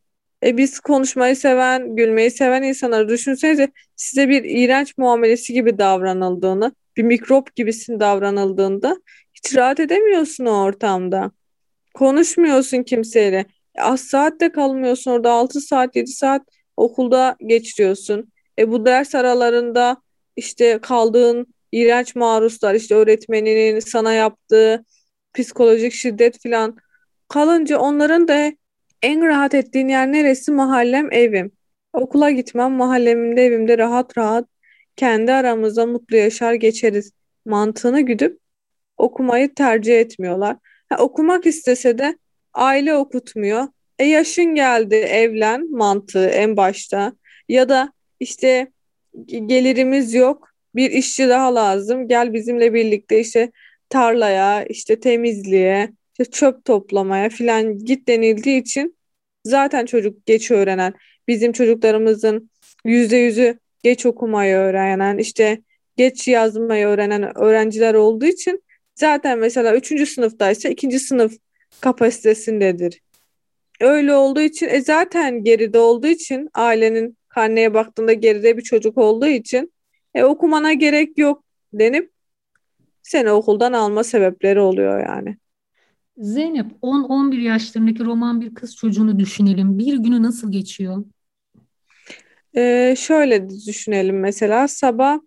E, 0.46 0.56
biz 0.56 0.80
konuşmayı 0.80 1.36
seven, 1.36 1.96
gülmeyi 1.96 2.30
seven 2.30 2.62
insanları 2.62 3.08
düşünsenize 3.08 3.68
size 3.96 4.28
bir 4.28 4.44
iğrenç 4.44 4.98
muamelesi 4.98 5.52
gibi 5.52 5.78
davranıldığını, 5.78 6.72
bir 6.96 7.02
mikrop 7.02 7.56
gibisin 7.56 8.00
davranıldığında 8.00 8.96
hiç 9.34 9.56
rahat 9.56 9.80
edemiyorsun 9.80 10.46
o 10.46 10.62
ortamda. 10.62 11.30
Konuşmuyorsun 11.94 12.82
kimseyle. 12.82 13.46
E, 13.74 13.82
az 13.82 14.00
saatte 14.00 14.52
kalmıyorsun 14.52 15.10
orada 15.10 15.30
6 15.30 15.60
saat 15.60 15.96
7 15.96 16.10
saat 16.10 16.42
okulda 16.76 17.36
geçiriyorsun. 17.46 18.32
E 18.58 18.70
bu 18.72 18.86
ders 18.86 19.14
aralarında 19.14 19.96
işte 20.36 20.78
kaldığın 20.82 21.46
iğrenç 21.72 22.14
maruzlar 22.16 22.74
işte 22.74 22.94
öğretmeninin 22.94 23.80
sana 23.80 24.12
yaptığı 24.12 24.84
psikolojik 25.34 25.92
şiddet 25.92 26.42
falan 26.42 26.76
kalınca 27.28 27.78
onların 27.78 28.28
da 28.28 28.52
en 29.02 29.26
rahat 29.26 29.54
ettiğin 29.54 29.88
yer 29.88 30.12
neresi? 30.12 30.52
Mahallem, 30.52 31.12
evim. 31.12 31.52
Okula 31.92 32.30
gitmem, 32.30 32.72
mahallemde, 32.72 33.44
evimde 33.44 33.78
rahat 33.78 34.18
rahat 34.18 34.48
kendi 34.96 35.32
aramızda 35.32 35.86
mutlu 35.86 36.16
yaşar 36.16 36.54
geçeriz 36.54 37.12
mantığını 37.46 38.00
güdüp 38.00 38.40
okumayı 38.96 39.54
tercih 39.54 40.00
etmiyorlar. 40.00 40.56
Ha, 40.88 40.96
okumak 40.98 41.46
istese 41.46 41.98
de 41.98 42.18
aile 42.54 42.94
okutmuyor. 42.94 43.68
E 43.98 44.04
yaşın 44.04 44.54
geldi 44.54 44.94
evlen 44.94 45.70
mantığı 45.70 46.28
en 46.28 46.56
başta. 46.56 47.12
Ya 47.48 47.68
da 47.68 47.92
işte 48.20 48.72
gelirimiz 49.26 50.14
yok 50.14 50.48
bir 50.74 50.90
işçi 50.90 51.28
daha 51.28 51.54
lazım 51.54 52.08
gel 52.08 52.32
bizimle 52.32 52.74
birlikte 52.74 53.20
işte 53.20 53.52
tarlaya 53.88 54.64
işte 54.64 55.00
temizliğe 55.00 55.92
işte 56.18 56.30
çöp 56.30 56.64
toplamaya 56.64 57.28
filan 57.28 57.78
git 57.78 58.08
denildiği 58.08 58.61
için 58.61 58.96
zaten 59.44 59.87
çocuk 59.87 60.26
geç 60.26 60.50
öğrenen 60.50 60.94
bizim 61.28 61.52
çocuklarımızın 61.52 62.50
yüzde 62.85 63.16
yüzü 63.16 63.58
geç 63.82 64.06
okumayı 64.06 64.56
öğrenen 64.56 65.18
işte 65.18 65.62
geç 65.96 66.28
yazmayı 66.28 66.87
öğrenen 66.87 67.38
öğrenciler 67.38 67.94
olduğu 67.94 68.26
için 68.26 68.64
zaten 68.94 69.38
mesela 69.38 69.76
üçüncü 69.76 70.06
sınıftaysa 70.06 70.68
ikinci 70.68 70.99
sınıf 70.99 71.32
kapasitesindedir. 71.80 73.00
Öyle 73.80 74.14
olduğu 74.14 74.40
için 74.40 74.68
e 74.68 74.80
zaten 74.80 75.44
geride 75.44 75.78
olduğu 75.78 76.06
için 76.06 76.49
ailenin 76.54 77.18
karneye 77.28 77.75
baktığında 77.75 78.12
geride 78.12 78.56
bir 78.56 78.62
çocuk 78.62 78.99
olduğu 78.99 79.26
için 79.26 79.73
e, 80.14 80.25
okumana 80.25 80.73
gerek 80.73 81.18
yok 81.18 81.44
denip 81.73 82.11
seni 83.02 83.30
okuldan 83.30 83.73
alma 83.73 84.04
sebepleri 84.04 84.61
oluyor 84.61 85.00
yani. 85.00 85.37
Zeynep 86.18 86.66
10-11 86.82 87.38
yaşlarındaki 87.40 88.04
roman 88.04 88.40
bir 88.40 88.54
kız 88.54 88.76
çocuğunu 88.76 89.18
düşünelim. 89.18 89.78
Bir 89.78 89.99
günü 89.99 90.23
nasıl 90.23 90.52
geçiyor? 90.52 91.04
Ee, 92.56 92.94
şöyle 92.99 93.49
düşünelim 93.49 94.20
mesela 94.20 94.68
sabah 94.68 95.18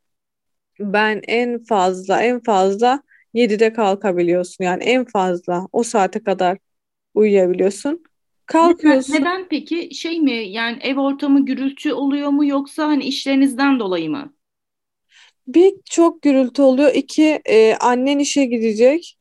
ben 0.80 1.22
en 1.28 1.64
fazla 1.64 2.22
en 2.22 2.40
fazla 2.44 3.04
7'de 3.34 3.74
kalkabiliyorsun. 3.74 4.64
Yani 4.64 4.84
en 4.84 5.06
fazla 5.06 5.68
o 5.72 5.84
saate 5.84 6.24
kadar 6.24 6.58
uyuyabiliyorsun. 7.14 8.04
Kalkıyorsun. 8.46 9.14
Neden, 9.14 9.26
neden 9.26 9.48
peki 9.50 9.96
şey 9.96 10.20
mi 10.20 10.32
yani 10.32 10.78
ev 10.82 10.98
ortamı 10.98 11.46
gürültü 11.46 11.94
oluyor 11.94 12.30
mu 12.30 12.46
yoksa 12.46 12.88
hani 12.88 13.04
işlerinizden 13.04 13.80
dolayı 13.80 14.10
mı? 14.10 14.34
Bir 15.48 15.74
çok 15.86 16.22
gürültü 16.22 16.62
oluyor. 16.62 16.94
İki 16.94 17.42
e, 17.46 17.76
annen 17.76 18.20
işe 18.20 18.46
gidecek. 18.46 19.19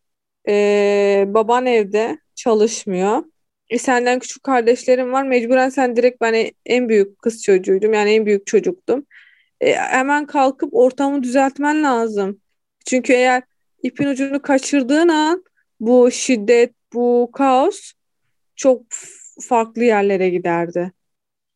E, 0.49 1.25
baban 1.29 1.67
evde 1.67 2.19
çalışmıyor. 2.35 3.25
E, 3.71 3.79
senden 3.79 4.19
küçük 4.19 4.45
kardeşlerim 4.45 5.13
var. 5.13 5.23
Mecburen 5.23 5.69
sen 5.69 5.97
direkt 5.97 6.21
ben 6.21 6.51
en 6.67 6.89
büyük 6.89 7.19
kız 7.19 7.43
çocuğuydum. 7.43 7.93
Yani 7.93 8.11
en 8.11 8.27
büyük 8.27 8.47
çocuktum. 8.47 9.07
E, 9.61 9.75
hemen 9.75 10.27
kalkıp 10.27 10.75
ortamı 10.75 11.23
düzeltmen 11.23 11.83
lazım. 11.85 12.41
Çünkü 12.87 13.13
eğer 13.13 13.43
ipin 13.83 14.07
ucunu 14.07 14.43
kaçırdığın 14.43 15.09
an 15.09 15.45
bu 15.81 16.11
şiddet, 16.11 16.75
bu 16.93 17.31
kaos 17.33 17.93
çok 18.57 18.83
farklı 19.41 19.85
yerlere 19.85 20.31
giderdi. 20.31 20.93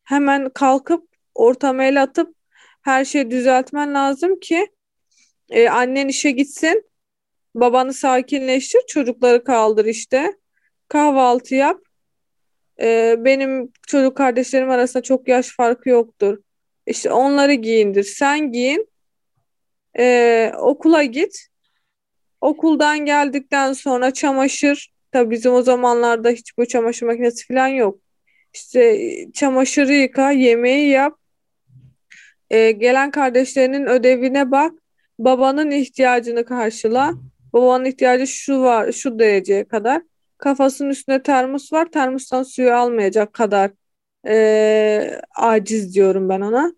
Hemen 0.03 0.49
kalkıp 0.49 1.07
ortamı 1.35 1.83
el 1.83 2.01
atıp 2.01 2.35
her 2.81 3.05
şeyi 3.05 3.31
düzeltmen 3.31 3.93
lazım 3.93 4.39
ki 4.39 4.67
e, 5.49 5.69
annen 5.69 6.07
işe 6.07 6.31
gitsin, 6.31 6.83
babanı 7.55 7.93
sakinleştir, 7.93 8.81
çocukları 8.87 9.43
kaldır 9.43 9.85
işte, 9.85 10.33
kahvaltı 10.87 11.55
yap. 11.55 11.81
E, 12.81 13.15
benim 13.19 13.71
çocuk 13.87 14.17
kardeşlerim 14.17 14.69
arasında 14.69 15.03
çok 15.03 15.27
yaş 15.27 15.55
farkı 15.55 15.89
yoktur. 15.89 16.37
İşte 16.87 17.11
onları 17.11 17.53
giyindir, 17.53 18.03
sen 18.03 18.51
giyin, 18.51 18.89
e, 19.99 20.51
okula 20.57 21.03
git. 21.03 21.47
Okuldan 22.41 22.99
geldikten 22.99 23.73
sonra 23.73 24.11
çamaşır, 24.11 24.93
tabii 25.11 25.31
bizim 25.31 25.53
o 25.53 25.61
zamanlarda 25.61 26.29
hiç 26.29 26.57
bu 26.57 26.65
çamaşır 26.65 27.05
makinesi 27.05 27.47
falan 27.47 27.67
yok. 27.67 27.99
İşte 28.53 28.99
çamaşırı 29.33 29.93
yıka, 29.93 30.31
yemeği 30.31 30.89
yap, 30.89 31.17
e, 32.49 32.71
gelen 32.71 33.11
kardeşlerinin 33.11 33.85
ödevine 33.85 34.51
bak. 34.51 34.71
Babanın 35.19 35.71
ihtiyacını 35.71 36.45
karşıla. 36.45 37.13
Babanın 37.53 37.85
ihtiyacı 37.85 38.27
şu 38.27 38.61
var, 38.61 38.91
şu 38.91 39.19
dereceye 39.19 39.67
kadar. 39.67 40.01
Kafasının 40.37 40.89
üstünde 40.89 41.23
termos 41.23 41.73
var. 41.73 41.91
Termostan 41.91 42.43
suyu 42.43 42.73
almayacak 42.73 43.33
kadar 43.33 43.71
e, 44.27 45.21
aciz 45.35 45.95
diyorum 45.95 46.29
ben 46.29 46.41
ona. 46.41 46.73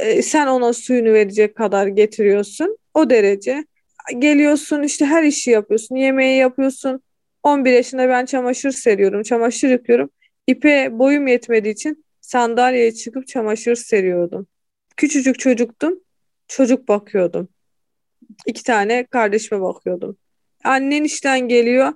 E, 0.00 0.22
sen 0.22 0.46
ona 0.46 0.72
suyunu 0.72 1.12
verecek 1.12 1.56
kadar 1.56 1.86
getiriyorsun. 1.86 2.78
O 2.94 3.10
derece. 3.10 3.64
Geliyorsun 4.18 4.82
işte 4.82 5.06
her 5.06 5.22
işi 5.22 5.50
yapıyorsun. 5.50 5.96
Yemeği 5.96 6.38
yapıyorsun. 6.38 7.02
11 7.42 7.72
yaşında 7.72 8.08
ben 8.08 8.24
çamaşır 8.26 8.70
seriyorum. 8.70 9.22
Çamaşır 9.22 9.68
yıkıyorum. 9.68 10.10
İpe 10.46 10.98
boyum 10.98 11.26
yetmediği 11.26 11.74
için 11.74 12.04
sandalyeye 12.20 12.94
çıkıp 12.94 13.26
çamaşır 13.26 13.74
seriyordum. 13.76 14.46
Küçücük 14.96 15.38
çocuktum. 15.38 16.00
Çocuk 16.48 16.88
bakıyordum. 16.88 17.48
İki 18.46 18.64
tane 18.64 19.06
kardeşime 19.06 19.60
bakıyordum. 19.60 20.16
Annen 20.64 21.04
işten 21.04 21.48
geliyor. 21.48 21.92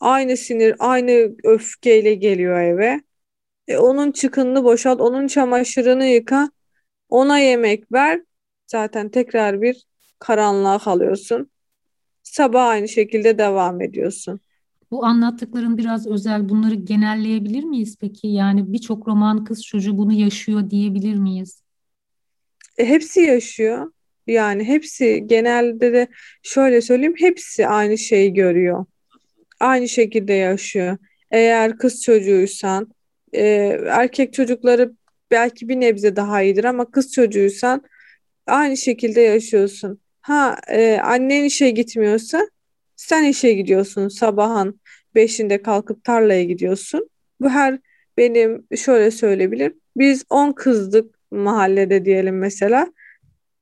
Aynı 0.00 0.36
sinir, 0.36 0.74
aynı 0.78 1.36
öfkeyle 1.44 2.14
geliyor 2.14 2.60
eve. 2.60 3.00
E, 3.68 3.78
onun 3.78 4.12
çıkınını 4.12 4.64
boşalt, 4.64 5.00
onun 5.00 5.26
çamaşırını 5.26 6.04
yıka. 6.04 6.50
Ona 7.08 7.38
yemek 7.38 7.92
ver. 7.92 8.22
Zaten 8.66 9.08
tekrar 9.08 9.62
bir 9.62 9.86
karanlığa 10.18 10.78
kalıyorsun. 10.78 11.50
Sabah 12.22 12.66
aynı 12.66 12.88
şekilde 12.88 13.38
devam 13.38 13.80
ediyorsun. 13.80 14.40
Bu 14.90 15.04
anlattıkların 15.04 15.78
biraz 15.78 16.06
özel. 16.06 16.48
Bunları 16.48 16.74
genelleyebilir 16.74 17.64
miyiz 17.64 17.96
peki? 18.00 18.28
Yani 18.28 18.72
birçok 18.72 19.08
roman 19.08 19.44
kız 19.44 19.64
çocuğu 19.64 19.98
bunu 19.98 20.12
yaşıyor 20.12 20.70
diyebilir 20.70 21.14
miyiz? 21.14 21.62
E, 22.78 22.84
hepsi 22.84 23.20
yaşıyor. 23.20 23.92
Yani 24.28 24.64
hepsi 24.64 25.22
genelde 25.26 25.92
de 25.92 26.08
şöyle 26.42 26.80
söyleyeyim 26.80 27.14
hepsi 27.18 27.66
aynı 27.66 27.98
şeyi 27.98 28.32
görüyor. 28.34 28.86
Aynı 29.60 29.88
şekilde 29.88 30.32
yaşıyor. 30.32 30.96
Eğer 31.30 31.78
kız 31.78 32.02
çocuğuysan 32.02 32.94
e, 33.32 33.44
erkek 33.86 34.32
çocukları 34.32 34.92
belki 35.30 35.68
bir 35.68 35.80
nebze 35.80 36.16
daha 36.16 36.42
iyidir 36.42 36.64
ama 36.64 36.90
kız 36.90 37.12
çocuğuysan 37.12 37.84
aynı 38.46 38.76
şekilde 38.76 39.20
yaşıyorsun. 39.20 40.00
Ha 40.20 40.56
e, 40.68 40.98
annen 41.02 41.44
işe 41.44 41.70
gitmiyorsa 41.70 42.48
sen 42.96 43.24
işe 43.24 43.52
gidiyorsun 43.52 44.08
sabahın 44.08 44.80
beşinde 45.14 45.62
kalkıp 45.62 46.04
tarlaya 46.04 46.44
gidiyorsun. 46.44 47.10
Bu 47.40 47.50
her 47.50 47.78
benim 48.16 48.66
şöyle 48.76 49.10
söyleyebilirim. 49.10 49.80
Biz 49.96 50.24
10 50.30 50.52
kızdık 50.52 51.18
mahallede 51.30 52.04
diyelim 52.04 52.38
mesela. 52.38 52.92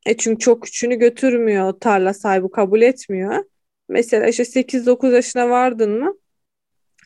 E 0.06 0.16
çünkü 0.16 0.38
çok 0.38 0.62
küçüğünü 0.62 0.96
götürmüyor 0.96 1.72
tarla 1.72 2.14
sahibi 2.14 2.50
kabul 2.50 2.82
etmiyor. 2.82 3.44
Mesela 3.88 4.26
işte 4.26 4.44
8-9 4.44 5.12
yaşına 5.12 5.50
vardın 5.50 6.00
mı 6.00 6.14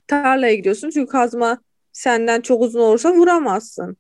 tarlaya 0.07 0.55
gidiyorsun 0.55 0.91
çünkü 0.91 1.13
kazma 1.13 1.63
senden 1.93 2.41
çok 2.41 2.63
uzun 2.63 2.81
olursa 2.81 3.13
vuramazsın. 3.13 3.97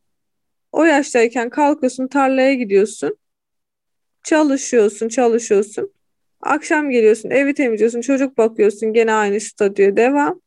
O 0.73 0.85
yaştayken 0.85 1.51
kalkıyorsun 1.51 2.09
tarlaya 2.09 2.55
gidiyorsun. 2.55 3.19
Çalışıyorsun, 4.25 5.09
çalışıyorsun. 5.09 5.93
Akşam 6.41 6.91
geliyorsun, 6.91 7.31
evi 7.31 7.55
temizliyorsun, 7.55 8.01
çocuk 8.01 8.39
bakıyorsun, 8.39 8.93
gene 8.93 9.13
aynı 9.13 9.41
statüye 9.41 9.97
devam. 9.97 10.41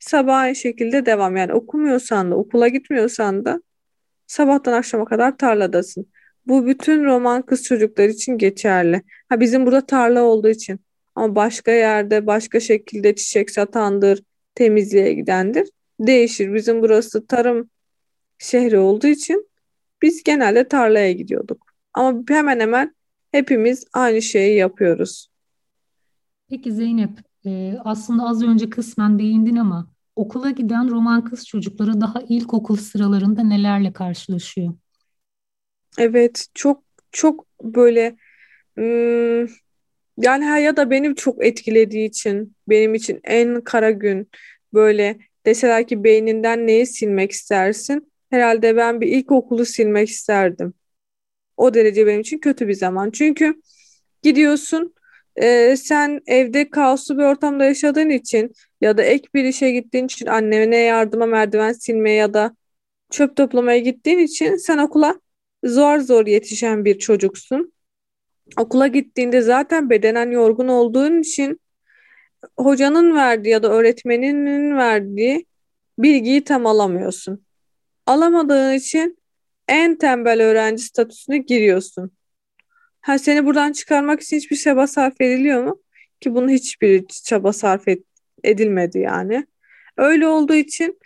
Sabah 0.00 0.36
aynı 0.38 0.56
şekilde 0.56 1.06
devam. 1.06 1.36
Yani 1.36 1.54
okumuyorsan 1.54 2.30
da, 2.30 2.36
okula 2.36 2.68
gitmiyorsan 2.68 3.44
da 3.44 3.62
Sabahtan 4.28 4.72
akşama 4.72 5.04
kadar 5.04 5.38
tarladasın. 5.38 6.12
Bu 6.48 6.66
bütün 6.66 7.04
roman 7.04 7.42
kız 7.42 7.62
çocuklar 7.62 8.08
için 8.08 8.38
geçerli. 8.38 9.02
Ha 9.28 9.40
bizim 9.40 9.66
burada 9.66 9.86
tarla 9.86 10.22
olduğu 10.22 10.48
için. 10.48 10.80
Ama 11.14 11.34
başka 11.34 11.70
yerde 11.70 12.26
başka 12.26 12.60
şekilde 12.60 13.14
çiçek 13.14 13.50
satandır, 13.50 14.22
temizliğe 14.54 15.12
gidendir. 15.12 15.68
Değişir. 16.00 16.54
Bizim 16.54 16.82
burası 16.82 17.26
tarım 17.26 17.70
şehri 18.38 18.78
olduğu 18.78 19.06
için 19.06 19.48
biz 20.02 20.22
genelde 20.22 20.68
tarlaya 20.68 21.12
gidiyorduk. 21.12 21.66
Ama 21.94 22.22
hemen 22.28 22.60
hemen 22.60 22.94
hepimiz 23.32 23.84
aynı 23.92 24.22
şeyi 24.22 24.56
yapıyoruz. 24.56 25.28
Peki 26.48 26.72
Zeynep, 26.72 27.10
e, 27.46 27.74
aslında 27.84 28.22
az 28.22 28.42
önce 28.42 28.70
kısmen 28.70 29.18
değindin 29.18 29.56
ama 29.56 29.88
okula 30.16 30.50
giden 30.50 30.90
roman 30.90 31.24
kız 31.24 31.46
çocukları 31.46 32.00
daha 32.00 32.22
ilkokul 32.28 32.76
sıralarında 32.76 33.42
nelerle 33.42 33.92
karşılaşıyor? 33.92 34.74
Evet, 35.98 36.46
çok 36.54 36.82
çok 37.12 37.46
böyle 37.62 38.16
yani 40.18 40.62
ya 40.62 40.76
da 40.76 40.90
benim 40.90 41.14
çok 41.14 41.44
etkilediği 41.46 42.08
için 42.08 42.56
benim 42.68 42.94
için 42.94 43.20
en 43.24 43.60
kara 43.60 43.90
gün 43.90 44.30
böyle 44.74 45.18
deseler 45.46 45.86
ki 45.86 46.04
beyninden 46.04 46.66
neyi 46.66 46.86
silmek 46.86 47.32
istersin? 47.32 48.12
Herhalde 48.30 48.76
ben 48.76 49.00
bir 49.00 49.08
ilkokulu 49.08 49.64
silmek 49.64 50.08
isterdim. 50.08 50.74
O 51.56 51.74
derece 51.74 52.06
benim 52.06 52.20
için 52.20 52.38
kötü 52.38 52.68
bir 52.68 52.74
zaman. 52.74 53.10
Çünkü 53.10 53.62
gidiyorsun 54.22 54.94
e, 55.36 55.76
sen 55.76 56.20
evde 56.26 56.70
kaoslu 56.70 57.18
bir 57.18 57.22
ortamda 57.24 57.64
yaşadığın 57.64 58.10
için 58.10 58.52
ya 58.80 58.98
da 58.98 59.02
ek 59.02 59.28
bir 59.34 59.44
işe 59.44 59.70
gittiğin 59.72 60.04
için 60.04 60.26
annene 60.26 60.76
yardıma 60.76 61.26
merdiven 61.26 61.72
silmeye 61.72 62.16
ya 62.16 62.34
da 62.34 62.56
çöp 63.10 63.36
toplamaya 63.36 63.78
gittiğin 63.78 64.18
için 64.18 64.56
sen 64.56 64.78
okula 64.78 65.20
zor 65.64 65.98
zor 65.98 66.26
yetişen 66.26 66.84
bir 66.84 66.98
çocuksun. 66.98 67.72
Okula 68.56 68.86
gittiğinde 68.86 69.40
zaten 69.40 69.90
bedenen 69.90 70.30
yorgun 70.30 70.68
olduğun 70.68 71.20
için 71.20 71.60
hocanın 72.56 73.16
verdiği 73.16 73.48
ya 73.48 73.62
da 73.62 73.68
öğretmeninin 73.68 74.76
verdiği 74.76 75.46
bilgiyi 75.98 76.44
tam 76.44 76.66
alamıyorsun. 76.66 77.44
Alamadığın 78.06 78.74
için 78.74 79.18
en 79.68 79.98
tembel 79.98 80.42
öğrenci 80.42 80.82
statüsüne 80.82 81.38
giriyorsun. 81.38 82.10
Ha 83.00 83.18
seni 83.18 83.46
buradan 83.46 83.72
çıkarmak 83.72 84.20
için 84.20 84.36
hiçbir 84.36 84.56
çaba 84.56 84.86
sarf 84.86 85.20
ediliyor 85.20 85.64
mu? 85.64 85.82
Ki 86.20 86.34
bunu 86.34 86.50
hiçbir 86.50 87.04
çaba 87.24 87.52
sarf 87.52 87.84
edilmedi 88.44 88.98
yani. 88.98 89.46
Öyle 89.96 90.26
olduğu 90.26 90.54
için 90.54 90.98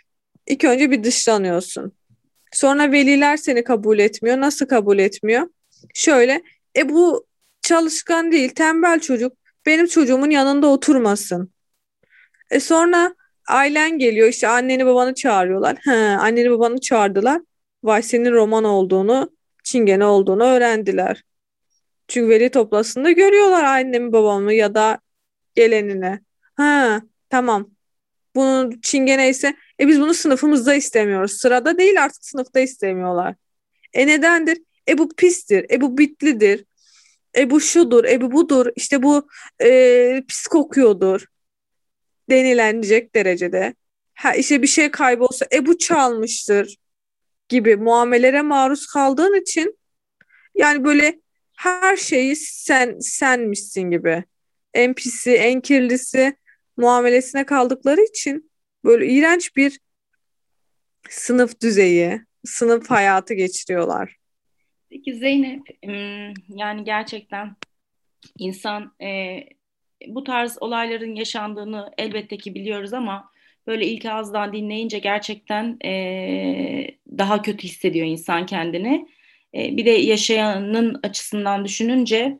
ilk 0.47 0.63
önce 0.63 0.91
bir 0.91 1.03
dışlanıyorsun. 1.03 1.93
Sonra 2.53 2.91
veliler 2.91 3.37
seni 3.37 3.63
kabul 3.63 3.99
etmiyor. 3.99 4.37
Nasıl 4.41 4.65
kabul 4.65 4.99
etmiyor? 4.99 5.47
Şöyle, 5.93 6.43
e 6.77 6.89
bu 6.89 7.25
çalışkan 7.61 8.31
değil, 8.31 8.49
tembel 8.49 8.99
çocuk. 8.99 9.33
Benim 9.65 9.87
çocuğumun 9.87 10.29
yanında 10.29 10.67
oturmasın. 10.67 11.51
E 12.51 12.59
sonra 12.59 13.15
ailen 13.47 13.99
geliyor 13.99 14.27
işte 14.27 14.47
anneni 14.47 14.85
babanı 14.85 15.13
çağırıyorlar. 15.13 15.77
He, 15.83 15.91
anneni 15.95 16.51
babanı 16.51 16.81
çağırdılar. 16.81 17.41
Vay 17.83 18.01
senin 18.03 18.31
roman 18.31 18.63
olduğunu, 18.63 19.29
çingene 19.63 20.05
olduğunu 20.05 20.43
öğrendiler. 20.43 21.23
Çünkü 22.07 22.29
veli 22.29 22.49
toplasında 22.49 23.11
görüyorlar 23.11 23.63
annemi 23.63 24.13
babamı 24.13 24.53
ya 24.53 24.75
da 24.75 24.99
gelenine. 25.55 26.21
Ha 26.55 27.01
tamam. 27.29 27.72
Bunun 28.35 28.79
çingene 28.81 29.29
ise 29.29 29.55
e 29.79 29.87
biz 29.87 30.01
bunu 30.01 30.13
sınıfımızda 30.13 30.75
istemiyoruz. 30.75 31.31
Sırada 31.31 31.77
değil 31.77 32.03
artık 32.03 32.25
sınıfta 32.25 32.59
istemiyorlar. 32.59 33.35
E 33.93 34.07
nedendir? 34.07 34.57
E 34.89 34.97
bu 34.97 35.09
pistir. 35.09 35.65
E 35.71 35.81
bu 35.81 35.97
bitlidir. 35.97 36.65
E 37.37 37.49
bu 37.49 37.61
şudur. 37.61 38.05
E 38.05 38.21
bu 38.21 38.31
budur. 38.31 38.67
İşte 38.75 39.03
bu 39.03 39.27
e, 39.61 40.23
pis 40.27 40.47
kokuyordur. 40.47 41.25
Denilenecek 42.29 43.15
derecede. 43.15 43.75
Ha 44.15 44.33
işte 44.33 44.61
bir 44.61 44.67
şey 44.67 44.91
kaybolsa 44.91 45.47
e 45.53 45.65
bu 45.65 45.77
çalmıştır 45.77 46.77
gibi 47.49 47.75
muamelere 47.75 48.41
maruz 48.41 48.87
kaldığın 48.87 49.41
için 49.41 49.79
yani 50.55 50.83
böyle 50.83 51.21
her 51.57 51.97
şeyi 51.97 52.35
sen 52.35 52.99
senmişsin 52.99 53.91
gibi. 53.91 54.23
En 54.73 54.93
pisi, 54.93 55.33
en 55.33 55.61
kirlisi 55.61 56.37
muamelesine 56.77 57.45
kaldıkları 57.45 58.01
için 58.01 58.51
böyle 58.83 59.07
iğrenç 59.07 59.55
bir 59.55 59.79
sınıf 61.09 61.61
düzeyi, 61.61 62.21
sınıf 62.45 62.89
hayatı 62.89 63.33
geçiriyorlar. 63.33 64.15
Peki 64.89 65.13
Zeynep, 65.13 65.61
yani 66.47 66.83
gerçekten 66.83 67.55
insan 68.37 68.95
e, 69.01 69.39
bu 70.07 70.23
tarz 70.23 70.57
olayların 70.61 71.15
yaşandığını 71.15 71.91
elbette 71.97 72.37
ki 72.37 72.55
biliyoruz 72.55 72.93
ama 72.93 73.31
böyle 73.67 73.87
ilk 73.87 74.05
ağızdan 74.05 74.53
dinleyince 74.53 74.99
gerçekten 74.99 75.77
e, 75.85 76.87
daha 77.17 77.41
kötü 77.41 77.63
hissediyor 77.63 78.07
insan 78.07 78.45
kendini. 78.45 79.07
E, 79.55 79.77
bir 79.77 79.85
de 79.85 79.89
yaşayanın 79.89 80.99
açısından 81.03 81.65
düşününce 81.65 82.39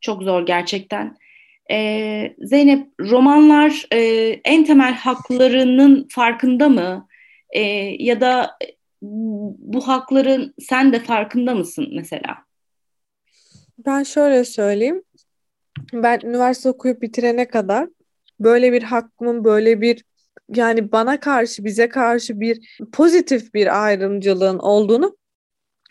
çok 0.00 0.22
zor 0.22 0.46
gerçekten. 0.46 1.16
E, 1.70 2.36
Zeynep, 2.38 2.88
romanlar 3.00 3.86
e, 3.92 3.98
en 4.44 4.64
temel 4.64 4.94
haklarının 4.94 6.08
farkında 6.10 6.68
mı? 6.68 7.08
E, 7.50 7.60
ya 8.04 8.20
da 8.20 8.58
bu 9.02 9.88
hakların 9.88 10.54
sen 10.60 10.92
de 10.92 11.00
farkında 11.00 11.54
mısın 11.54 11.88
mesela? 11.92 12.38
Ben 13.86 14.02
şöyle 14.02 14.44
söyleyeyim. 14.44 15.02
Ben 15.92 16.20
üniversite 16.24 16.68
okuyup 16.68 17.02
bitirene 17.02 17.48
kadar 17.48 17.88
böyle 18.40 18.72
bir 18.72 18.82
hakkımın, 18.82 19.44
böyle 19.44 19.80
bir 19.80 20.04
yani 20.54 20.92
bana 20.92 21.20
karşı, 21.20 21.64
bize 21.64 21.88
karşı 21.88 22.40
bir 22.40 22.80
pozitif 22.92 23.54
bir 23.54 23.84
ayrımcılığın 23.84 24.58
olduğunu 24.58 25.16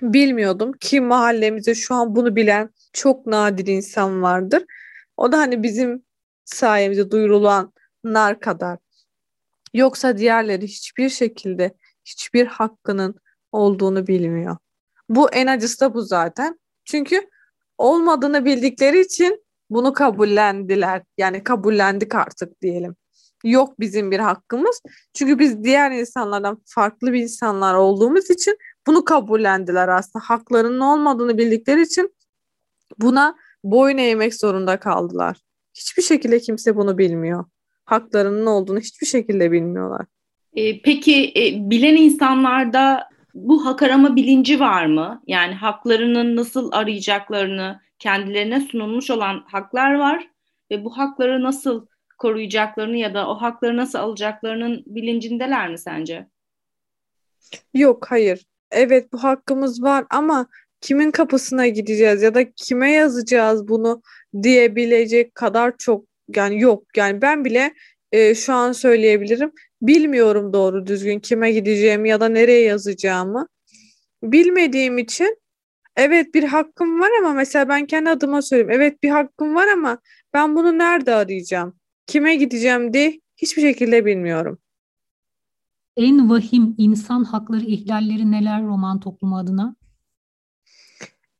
bilmiyordum. 0.02 0.72
Ki 0.72 1.02
mahallemizde 1.02 1.76
şu 1.76 1.96
an 1.96 2.16
bunu 2.16 2.36
bilen 2.36 2.70
çok 2.94 3.26
nadir 3.28 3.68
insan 3.68 4.22
vardır. 4.22 4.63
O 5.17 5.32
da 5.32 5.38
hani 5.38 5.63
bizim 5.63 6.03
sayemizde 6.45 7.12
duyurulanlar 7.12 8.39
kadar. 8.39 8.77
Yoksa 9.73 10.17
diğerleri 10.17 10.67
hiçbir 10.67 11.10
şekilde 11.10 11.73
hiçbir 12.06 12.45
hakkının 12.45 13.15
olduğunu 13.51 14.08
bilmiyor. 14.08 14.58
Bu 15.10 15.30
en 15.30 15.47
acısı 15.47 15.80
da 15.80 15.93
bu 15.93 16.01
zaten. 16.01 16.60
Çünkü 16.86 17.30
olmadığını 17.77 18.45
bildikleri 18.45 18.99
için 18.99 19.45
bunu 19.69 19.93
kabullendiler. 19.93 21.03
Yani 21.17 21.43
kabullendik 21.43 22.15
artık 22.15 22.62
diyelim. 22.62 22.95
Yok 23.43 23.80
bizim 23.80 24.12
bir 24.12 24.19
hakkımız. 24.19 24.82
Çünkü 25.13 25.39
biz 25.39 25.63
diğer 25.63 25.91
insanlardan 25.91 26.62
farklı 26.65 27.13
bir 27.13 27.19
insanlar 27.19 27.73
olduğumuz 27.73 28.30
için 28.30 28.58
bunu 28.88 29.06
kabullendiler 29.06 29.88
aslında. 29.88 30.25
Haklarının 30.25 30.80
olmadığını 30.80 31.38
bildikleri 31.38 31.82
için 31.82 32.15
buna 32.97 33.36
boyun 33.71 33.97
eğmek 33.97 34.36
zorunda 34.36 34.80
kaldılar. 34.80 35.38
Hiçbir 35.73 36.03
şekilde 36.03 36.39
kimse 36.39 36.75
bunu 36.75 36.97
bilmiyor. 36.97 37.45
Haklarının 37.86 38.45
olduğunu 38.45 38.80
hiçbir 38.80 39.08
şekilde 39.08 39.51
bilmiyorlar. 39.51 40.06
E, 40.53 40.82
peki 40.82 41.34
e, 41.36 41.69
bilen 41.69 41.95
insanlarda 41.95 43.10
bu 43.34 43.65
hak 43.65 43.84
arama 43.84 44.15
bilinci 44.15 44.60
var 44.60 44.86
mı? 44.86 45.23
Yani 45.27 45.53
haklarının 45.53 46.36
nasıl 46.36 46.71
arayacaklarını, 46.71 47.80
kendilerine 47.99 48.62
sunulmuş 48.62 49.10
olan 49.10 49.43
haklar 49.47 49.93
var 49.93 50.27
ve 50.71 50.86
bu 50.86 50.97
hakları 50.97 51.43
nasıl 51.43 51.86
koruyacaklarını 52.17 52.97
ya 52.97 53.13
da 53.13 53.30
o 53.30 53.36
hakları 53.36 53.77
nasıl 53.77 53.99
alacaklarının 53.99 54.84
bilincindeler 54.86 55.69
mi 55.69 55.77
sence? 55.77 56.27
Yok, 57.73 58.06
hayır. 58.10 58.45
Evet 58.71 59.13
bu 59.13 59.23
hakkımız 59.23 59.84
var 59.84 60.06
ama 60.10 60.47
kimin 60.82 61.12
kapısına 61.12 61.68
gideceğiz 61.68 62.22
ya 62.22 62.36
da 62.36 62.52
kime 62.52 62.92
yazacağız 62.92 63.68
bunu 63.68 64.02
diyebilecek 64.44 65.36
kadar 65.36 65.78
çok 65.78 66.06
yani 66.36 66.62
yok. 66.62 66.84
Yani 66.96 67.22
ben 67.22 67.46
bile 67.46 67.74
e, 68.12 68.36
şu 68.36 68.54
an 68.54 68.72
söyleyebilirim. 68.72 69.52
Bilmiyorum 69.82 70.54
doğru 70.54 70.88
düzgün 70.88 71.20
kime 71.20 71.52
gideceğimi 71.52 72.10
ya 72.10 72.20
da 72.22 72.30
nereye 72.30 72.62
yazacağımı. 72.62 73.48
Bilmediğim 74.24 74.98
için 74.98 75.38
evet 75.96 76.34
bir 76.34 76.44
hakkım 76.44 77.00
var 77.00 77.10
ama 77.20 77.34
mesela 77.34 77.70
ben 77.70 77.86
kendi 77.86 78.10
adıma 78.10 78.42
söyleyeyim. 78.42 78.72
Evet 78.72 79.04
bir 79.04 79.10
hakkım 79.10 79.56
var 79.56 79.68
ama 79.68 79.98
ben 80.34 80.56
bunu 80.56 80.78
nerede 80.78 81.16
arayacağım? 81.16 81.74
Kime 82.08 82.36
gideceğim 82.36 82.94
diye 82.94 83.22
hiçbir 83.38 83.62
şekilde 83.62 84.06
bilmiyorum. 84.06 84.60
En 85.98 86.30
vahim 86.30 86.76
insan 86.78 87.24
hakları 87.24 87.66
ihlalleri 87.66 88.32
neler 88.32 88.63
roman 88.63 89.00
toplumu 89.00 89.38
adına? 89.38 89.76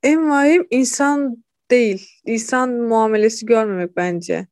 En 0.08 0.30
vahim 0.30 0.68
insan 0.70 1.44
değil. 1.72 2.10
İnsan 2.26 2.70
muamelesi 2.70 3.46
görmemek 3.46 3.98
bence. 3.98 4.48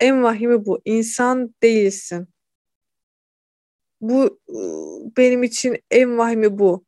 En 0.00 0.22
vahimi 0.22 0.64
bu. 0.64 0.80
İnsan 0.84 1.54
değilsin. 1.62 2.28
Bu 4.00 4.40
ıı, 4.50 5.16
benim 5.16 5.42
için 5.42 5.76
en 5.90 6.18
vahimi 6.18 6.58
bu. 6.58 6.84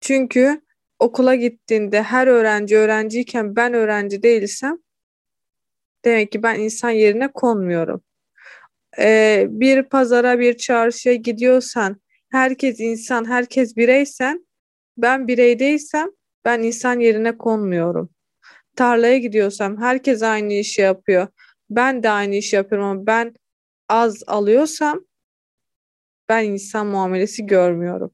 Çünkü 0.00 0.60
okula 0.98 1.34
gittiğinde 1.34 2.02
her 2.02 2.26
öğrenci 2.26 2.76
öğrenciyken 2.76 3.56
ben 3.56 3.74
öğrenci 3.74 4.22
değilsem 4.22 4.78
demek 6.04 6.32
ki 6.32 6.42
ben 6.42 6.60
insan 6.60 6.90
yerine 6.90 7.32
konmuyorum. 7.32 8.02
Ee, 8.98 9.46
bir 9.50 9.82
pazara 9.82 10.38
bir 10.38 10.56
çarşıya 10.56 11.14
gidiyorsan 11.14 12.00
herkes 12.28 12.80
insan, 12.80 13.24
herkes 13.24 13.76
bireysen 13.76 14.46
ben 14.96 15.28
birey 15.28 15.58
değilsem 15.58 16.17
ben 16.44 16.62
insan 16.62 17.00
yerine 17.00 17.38
konmuyorum. 17.38 18.10
Tarlaya 18.76 19.18
gidiyorsam 19.18 19.80
herkes 19.80 20.22
aynı 20.22 20.52
işi 20.52 20.80
yapıyor. 20.80 21.28
Ben 21.70 22.02
de 22.02 22.10
aynı 22.10 22.34
işi 22.34 22.56
yapıyorum 22.56 22.88
ama 22.88 23.06
ben 23.06 23.34
az 23.88 24.22
alıyorsam 24.26 25.00
ben 26.28 26.44
insan 26.44 26.86
muamelesi 26.86 27.46
görmüyorum. 27.46 28.10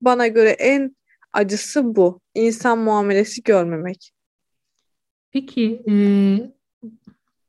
Bana 0.00 0.26
göre 0.26 0.50
en 0.50 0.96
acısı 1.32 1.96
bu. 1.96 2.20
İnsan 2.34 2.78
muamelesi 2.78 3.42
görmemek. 3.42 4.12
Peki 5.32 5.82
e, 5.88 5.92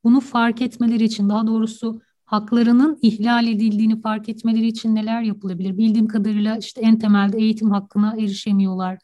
bunu 0.03 0.19
fark 0.19 0.61
etmeleri 0.61 1.03
için 1.03 1.29
daha 1.29 1.47
doğrusu 1.47 2.01
haklarının 2.29 2.99
ihlal 3.01 3.47
edildiğini 3.47 4.01
fark 4.01 4.29
etmeleri 4.29 4.67
için 4.67 4.95
neler 4.95 5.21
yapılabilir? 5.21 5.77
Bildiğim 5.77 6.07
kadarıyla 6.07 6.57
işte 6.57 6.81
en 6.81 6.99
temelde 6.99 7.37
eğitim 7.37 7.71
hakkına 7.71 8.15
erişemiyorlar, 8.17 8.97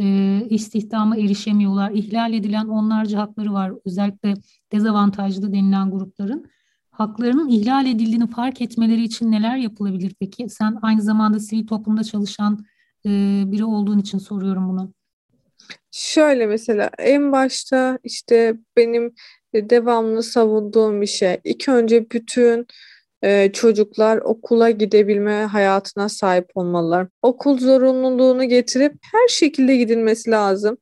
e, 0.00 0.40
istihdama 0.50 1.16
erişemiyorlar. 1.16 1.90
İhlal 1.90 2.32
edilen 2.32 2.66
onlarca 2.66 3.18
hakları 3.18 3.52
var 3.52 3.72
özellikle 3.86 4.34
dezavantajlı 4.72 5.52
denilen 5.52 5.90
grupların. 5.90 6.46
Haklarının 6.90 7.48
ihlal 7.48 7.86
edildiğini 7.86 8.30
fark 8.30 8.60
etmeleri 8.60 9.02
için 9.02 9.32
neler 9.32 9.56
yapılabilir 9.56 10.14
peki? 10.20 10.48
Sen 10.48 10.78
aynı 10.82 11.02
zamanda 11.02 11.40
sivil 11.40 11.66
toplumda 11.66 12.04
çalışan 12.04 12.64
e, 13.06 13.10
biri 13.46 13.64
olduğun 13.64 13.98
için 13.98 14.18
soruyorum 14.18 14.68
bunu. 14.68 14.92
Şöyle 15.90 16.46
mesela 16.46 16.90
en 16.98 17.32
başta 17.32 17.98
işte 18.04 18.56
benim 18.76 19.14
devamlı 19.54 20.22
savunduğum 20.22 21.00
bir 21.00 21.06
şey. 21.06 21.40
İlk 21.44 21.68
önce 21.68 22.10
bütün 22.10 22.66
e, 23.22 23.52
çocuklar 23.52 24.18
okula 24.18 24.70
gidebilme 24.70 25.42
hayatına 25.44 26.08
sahip 26.08 26.46
olmalılar. 26.54 27.08
Okul 27.22 27.58
zorunluluğunu 27.58 28.44
getirip 28.44 28.92
her 29.12 29.28
şekilde 29.28 29.76
gidilmesi 29.76 30.30
lazım. 30.30 30.76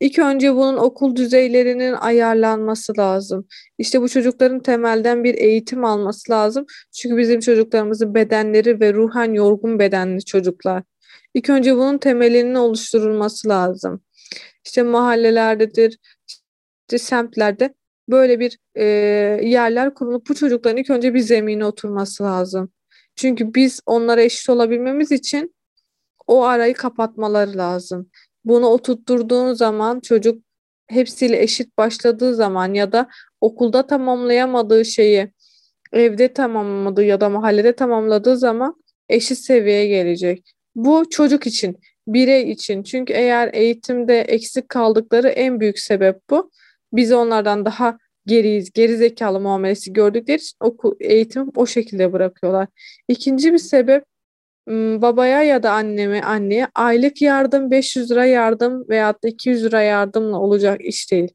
İlk 0.00 0.18
önce 0.18 0.54
bunun 0.54 0.76
okul 0.76 1.16
düzeylerinin 1.16 1.92
ayarlanması 1.92 2.92
lazım. 2.98 3.46
İşte 3.78 4.00
bu 4.00 4.08
çocukların 4.08 4.60
temelden 4.60 5.24
bir 5.24 5.34
eğitim 5.34 5.84
alması 5.84 6.32
lazım. 6.32 6.66
Çünkü 6.92 7.16
bizim 7.16 7.40
çocuklarımızın 7.40 8.14
bedenleri 8.14 8.80
ve 8.80 8.94
ruhen 8.94 9.34
yorgun 9.34 9.78
bedenli 9.78 10.24
çocuklar. 10.24 10.82
İlk 11.34 11.50
önce 11.50 11.76
bunun 11.76 11.98
temelinin 11.98 12.54
oluşturulması 12.54 13.48
lazım. 13.48 14.02
İşte 14.64 14.82
mahallelerdedir, 14.82 15.98
işte 16.88 16.98
semtlerde 16.98 17.74
böyle 18.08 18.40
bir 18.40 18.58
e, 18.74 18.84
yerler 19.42 19.94
kurulup 19.94 20.28
bu 20.28 20.34
çocukların 20.34 20.76
ilk 20.76 20.90
önce 20.90 21.14
bir 21.14 21.20
zemine 21.20 21.64
oturması 21.64 22.22
lazım. 22.24 22.72
Çünkü 23.16 23.54
biz 23.54 23.80
onlara 23.86 24.22
eşit 24.22 24.50
olabilmemiz 24.50 25.12
için 25.12 25.54
o 26.26 26.44
arayı 26.44 26.74
kapatmaları 26.74 27.56
lazım. 27.56 28.10
Bunu 28.44 28.66
oturtturduğun 28.66 29.52
zaman 29.52 30.00
çocuk 30.00 30.42
hepsiyle 30.88 31.42
eşit 31.42 31.78
başladığı 31.78 32.34
zaman 32.34 32.74
ya 32.74 32.92
da 32.92 33.08
okulda 33.40 33.86
tamamlayamadığı 33.86 34.84
şeyi 34.84 35.32
evde 35.92 36.32
tamamlamadığı 36.32 37.04
ya 37.04 37.20
da 37.20 37.28
mahallede 37.28 37.76
tamamladığı 37.76 38.36
zaman 38.36 38.82
eşit 39.08 39.38
seviyeye 39.38 39.86
gelecek. 39.86 40.54
Bu 40.74 41.10
çocuk 41.10 41.46
için, 41.46 41.78
birey 42.06 42.50
için. 42.50 42.82
Çünkü 42.82 43.12
eğer 43.12 43.50
eğitimde 43.54 44.20
eksik 44.20 44.68
kaldıkları 44.68 45.28
en 45.28 45.60
büyük 45.60 45.78
sebep 45.78 46.20
bu. 46.30 46.50
Biz 46.92 47.12
onlardan 47.12 47.64
daha 47.64 47.98
geriyiz, 48.26 48.72
geri 48.72 48.96
zekalı 48.96 49.40
muamelesi 49.40 49.92
gördükleri 49.92 50.38
için 50.38 50.56
okul, 50.60 50.96
eğitimi 51.00 51.50
o 51.56 51.66
şekilde 51.66 52.12
bırakıyorlar. 52.12 52.68
İkinci 53.08 53.52
bir 53.52 53.58
sebep 53.58 54.04
babaya 55.02 55.42
ya 55.42 55.62
da 55.62 55.72
anneme 55.72 56.22
anneye 56.22 56.68
aylık 56.74 57.22
yardım 57.22 57.70
500 57.70 58.10
lira 58.10 58.24
yardım 58.24 58.88
veyahut 58.88 59.24
da 59.24 59.28
200 59.28 59.64
lira 59.64 59.82
yardımla 59.82 60.38
olacak 60.40 60.84
iş 60.84 61.10
değil. 61.10 61.34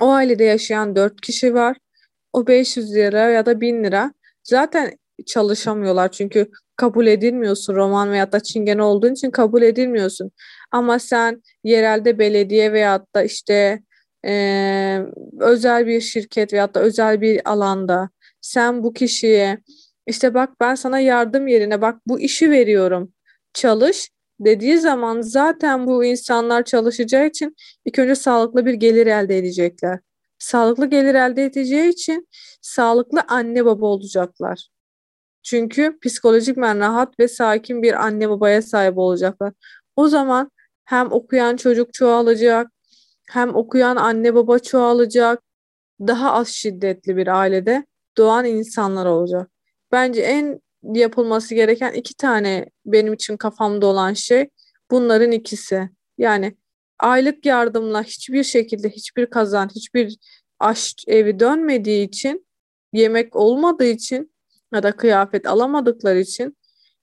O 0.00 0.10
ailede 0.10 0.44
yaşayan 0.44 0.96
4 0.96 1.20
kişi 1.20 1.54
var. 1.54 1.76
O 2.32 2.46
500 2.46 2.94
lira 2.94 3.28
ya 3.30 3.46
da 3.46 3.60
1000 3.60 3.84
lira 3.84 4.12
zaten 4.42 4.98
çalışamıyorlar 5.26 6.12
çünkü 6.12 6.50
kabul 6.76 7.06
edilmiyorsun 7.06 7.74
roman 7.74 8.12
veyahut 8.12 8.32
da 8.32 8.40
çingene 8.40 8.82
olduğun 8.82 9.12
için 9.12 9.30
kabul 9.30 9.62
edilmiyorsun. 9.62 10.30
Ama 10.70 10.98
sen 10.98 11.42
yerelde 11.64 12.18
belediye 12.18 12.72
veyahut 12.72 13.14
da 13.14 13.22
işte 13.22 13.82
e, 14.26 15.02
özel 15.40 15.86
bir 15.86 16.00
şirket 16.00 16.52
veyahut 16.52 16.74
da 16.74 16.80
özel 16.80 17.20
bir 17.20 17.50
alanda 17.50 18.10
sen 18.40 18.82
bu 18.82 18.92
kişiye 18.92 19.58
işte 20.06 20.34
bak 20.34 20.50
ben 20.60 20.74
sana 20.74 21.00
yardım 21.00 21.48
yerine 21.48 21.80
bak 21.80 22.00
bu 22.06 22.20
işi 22.20 22.50
veriyorum 22.50 23.12
çalış 23.54 24.10
dediği 24.40 24.78
zaman 24.78 25.20
zaten 25.20 25.86
bu 25.86 26.04
insanlar 26.04 26.64
çalışacağı 26.64 27.26
için 27.26 27.56
ilk 27.84 27.98
önce 27.98 28.14
sağlıklı 28.14 28.66
bir 28.66 28.74
gelir 28.74 29.06
elde 29.06 29.38
edecekler. 29.38 30.00
Sağlıklı 30.38 30.86
gelir 30.86 31.14
elde 31.14 31.44
edeceği 31.44 31.88
için 31.88 32.28
sağlıklı 32.62 33.22
anne 33.28 33.64
baba 33.64 33.86
olacaklar. 33.86 34.68
Çünkü 35.42 35.98
psikolojik 36.02 36.58
rahat 36.58 37.20
ve 37.20 37.28
sakin 37.28 37.82
bir 37.82 38.06
anne 38.06 38.30
babaya 38.30 38.62
sahip 38.62 38.98
olacaklar. 38.98 39.52
O 39.96 40.08
zaman 40.08 40.50
hem 40.84 41.12
okuyan 41.12 41.56
çocuk 41.56 41.94
çoğalacak, 41.94 42.68
hem 43.30 43.54
okuyan 43.54 43.96
anne 43.96 44.34
baba 44.34 44.58
çoğalacak, 44.58 45.42
daha 46.00 46.32
az 46.32 46.48
şiddetli 46.48 47.16
bir 47.16 47.26
ailede 47.26 47.86
doğan 48.16 48.44
insanlar 48.44 49.06
olacak. 49.06 49.50
Bence 49.92 50.20
en 50.20 50.60
yapılması 50.82 51.54
gereken 51.54 51.92
iki 51.92 52.14
tane 52.14 52.66
benim 52.86 53.12
için 53.12 53.36
kafamda 53.36 53.86
olan 53.86 54.12
şey 54.12 54.48
bunların 54.90 55.30
ikisi. 55.32 55.90
Yani 56.18 56.56
aylık 56.98 57.46
yardımla 57.46 58.02
hiçbir 58.02 58.44
şekilde 58.44 58.88
hiçbir 58.90 59.26
kazan, 59.26 59.68
hiçbir 59.68 60.16
aş 60.58 60.94
evi 61.06 61.40
dönmediği 61.40 62.08
için, 62.08 62.46
yemek 62.92 63.36
olmadığı 63.36 63.86
için 63.86 64.34
ya 64.74 64.82
da 64.82 64.92
kıyafet 64.92 65.46
alamadıkları 65.46 66.20
için 66.20 66.56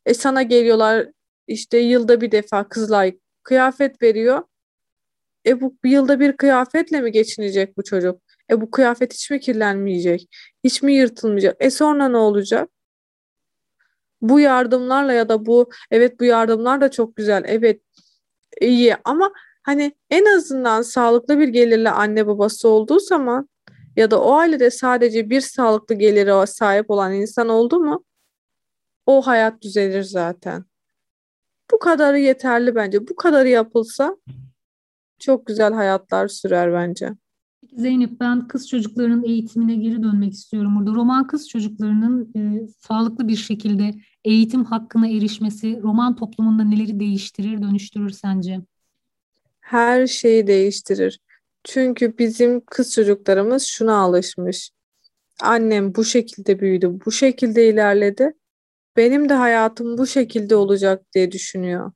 e 0.05 0.13
sana 0.13 0.43
geliyorlar 0.43 1.07
işte 1.47 1.77
yılda 1.77 2.21
bir 2.21 2.31
defa 2.31 2.69
Kızılay 2.69 3.17
kıyafet 3.43 4.01
veriyor. 4.01 4.43
E 5.47 5.61
bu 5.61 5.75
yılda 5.83 6.19
bir 6.19 6.37
kıyafetle 6.37 7.01
mi 7.01 7.11
geçinecek 7.11 7.77
bu 7.77 7.83
çocuk? 7.83 8.21
E 8.51 8.61
bu 8.61 8.71
kıyafet 8.71 9.13
hiç 9.13 9.31
mi 9.31 9.39
kirlenmeyecek? 9.39 10.29
Hiç 10.63 10.83
mi 10.83 10.93
yırtılmayacak? 10.93 11.57
E 11.59 11.69
sonra 11.69 12.07
ne 12.07 12.17
olacak? 12.17 12.69
Bu 14.21 14.39
yardımlarla 14.39 15.13
ya 15.13 15.29
da 15.29 15.45
bu 15.45 15.69
evet 15.91 16.19
bu 16.19 16.23
yardımlar 16.23 16.81
da 16.81 16.91
çok 16.91 17.15
güzel. 17.15 17.43
Evet 17.47 17.81
iyi 18.61 18.95
ama 19.03 19.33
hani 19.63 19.91
en 20.09 20.25
azından 20.25 20.81
sağlıklı 20.81 21.39
bir 21.39 21.47
gelirle 21.47 21.89
anne 21.89 22.27
babası 22.27 22.69
olduğu 22.69 22.99
zaman 22.99 23.49
ya 23.95 24.11
da 24.11 24.21
o 24.21 24.33
ailede 24.33 24.71
sadece 24.71 25.29
bir 25.29 25.41
sağlıklı 25.41 25.95
gelire 25.95 26.45
sahip 26.47 26.89
olan 26.91 27.13
insan 27.13 27.49
oldu 27.49 27.79
mu 27.79 28.05
o 29.05 29.21
hayat 29.21 29.61
düzelir 29.61 30.03
zaten. 30.03 30.65
Bu 31.71 31.79
kadarı 31.79 32.19
yeterli 32.19 32.75
bence. 32.75 33.07
Bu 33.07 33.15
kadarı 33.15 33.49
yapılsa 33.49 34.17
çok 35.19 35.45
güzel 35.45 35.73
hayatlar 35.73 36.27
sürer 36.27 36.73
bence. 36.73 37.09
Zeynep 37.73 38.19
ben 38.19 38.47
kız 38.47 38.69
çocuklarının 38.69 39.23
eğitimine 39.23 39.75
geri 39.75 40.03
dönmek 40.03 40.33
istiyorum 40.33 40.75
burada. 40.75 40.91
Roman 40.91 41.27
kız 41.27 41.49
çocuklarının 41.49 42.31
e, 42.35 42.67
sağlıklı 42.67 43.27
bir 43.27 43.35
şekilde 43.35 43.93
eğitim 44.25 44.65
hakkına 44.65 45.07
erişmesi 45.07 45.81
roman 45.83 46.15
toplumunda 46.15 46.63
neleri 46.63 46.99
değiştirir, 46.99 47.61
dönüştürür 47.61 48.09
sence? 48.09 48.59
Her 49.59 50.07
şeyi 50.07 50.47
değiştirir. 50.47 51.19
Çünkü 51.63 52.17
bizim 52.17 52.65
kız 52.65 52.93
çocuklarımız 52.93 53.63
şuna 53.63 53.95
alışmış. 53.95 54.71
Annem 55.41 55.95
bu 55.95 56.05
şekilde 56.05 56.59
büyüdü, 56.59 56.99
bu 57.05 57.11
şekilde 57.11 57.69
ilerledi. 57.69 58.33
Benim 58.97 59.29
de 59.29 59.33
hayatım 59.33 59.97
bu 59.97 60.07
şekilde 60.07 60.55
olacak 60.55 61.13
diye 61.13 61.31
düşünüyor. 61.31 61.91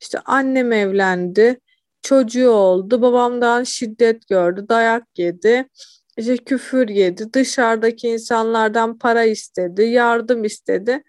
İşte 0.00 0.18
annem 0.24 0.72
evlendi, 0.72 1.60
çocuğu 2.02 2.50
oldu, 2.50 3.02
babamdan 3.02 3.64
şiddet 3.64 4.28
gördü, 4.28 4.66
dayak 4.68 5.18
yedi, 5.18 5.68
işte 6.16 6.36
küfür 6.36 6.88
yedi, 6.88 7.32
dışarıdaki 7.32 8.08
insanlardan 8.08 8.98
para 8.98 9.24
istedi, 9.24 9.82
yardım 9.82 10.44
istedi. 10.44 11.02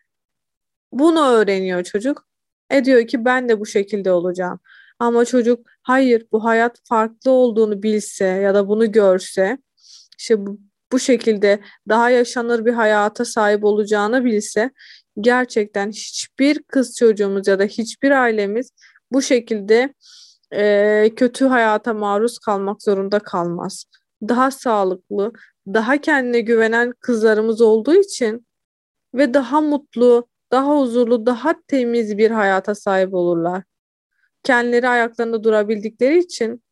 Bunu 0.91 1.27
öğreniyor 1.27 1.83
çocuk. 1.83 2.27
E 2.69 2.85
diyor 2.85 3.07
ki 3.07 3.25
ben 3.25 3.49
de 3.49 3.59
bu 3.59 3.65
şekilde 3.65 4.11
olacağım. 4.11 4.59
Ama 4.99 5.25
çocuk 5.25 5.67
hayır 5.81 6.25
bu 6.31 6.43
hayat 6.43 6.79
farklı 6.83 7.31
olduğunu 7.31 7.83
bilse 7.83 8.25
ya 8.25 8.55
da 8.55 8.67
bunu 8.67 8.91
görse 8.91 9.57
işte 10.19 10.45
bu, 10.45 10.59
bu 10.91 10.99
şekilde 10.99 11.59
daha 11.89 12.09
yaşanır 12.09 12.65
bir 12.65 12.73
hayata 12.73 13.25
sahip 13.25 13.63
olacağını 13.63 14.25
bilse 14.25 14.71
gerçekten 15.21 15.91
hiçbir 15.91 16.63
kız 16.63 16.95
çocuğumuz 16.95 17.47
ya 17.47 17.59
da 17.59 17.63
hiçbir 17.63 18.11
ailemiz 18.11 18.71
bu 19.11 19.21
şekilde 19.21 19.93
e, 20.53 21.11
kötü 21.15 21.45
hayata 21.45 21.93
maruz 21.93 22.39
kalmak 22.39 22.81
zorunda 22.83 23.19
kalmaz. 23.19 23.85
Daha 24.21 24.51
sağlıklı, 24.51 25.33
daha 25.67 26.01
kendine 26.01 26.39
güvenen 26.41 26.93
kızlarımız 26.99 27.61
olduğu 27.61 27.95
için 27.95 28.47
ve 29.13 29.33
daha 29.33 29.61
mutlu, 29.61 30.27
daha 30.51 30.77
huzurlu, 30.79 31.25
daha 31.25 31.55
temiz 31.67 32.17
bir 32.17 32.31
hayata 32.31 32.75
sahip 32.75 33.13
olurlar. 33.13 33.63
Kendileri 34.43 34.87
ayaklarında 34.89 35.43
durabildikleri 35.43 36.19
için 36.19 36.63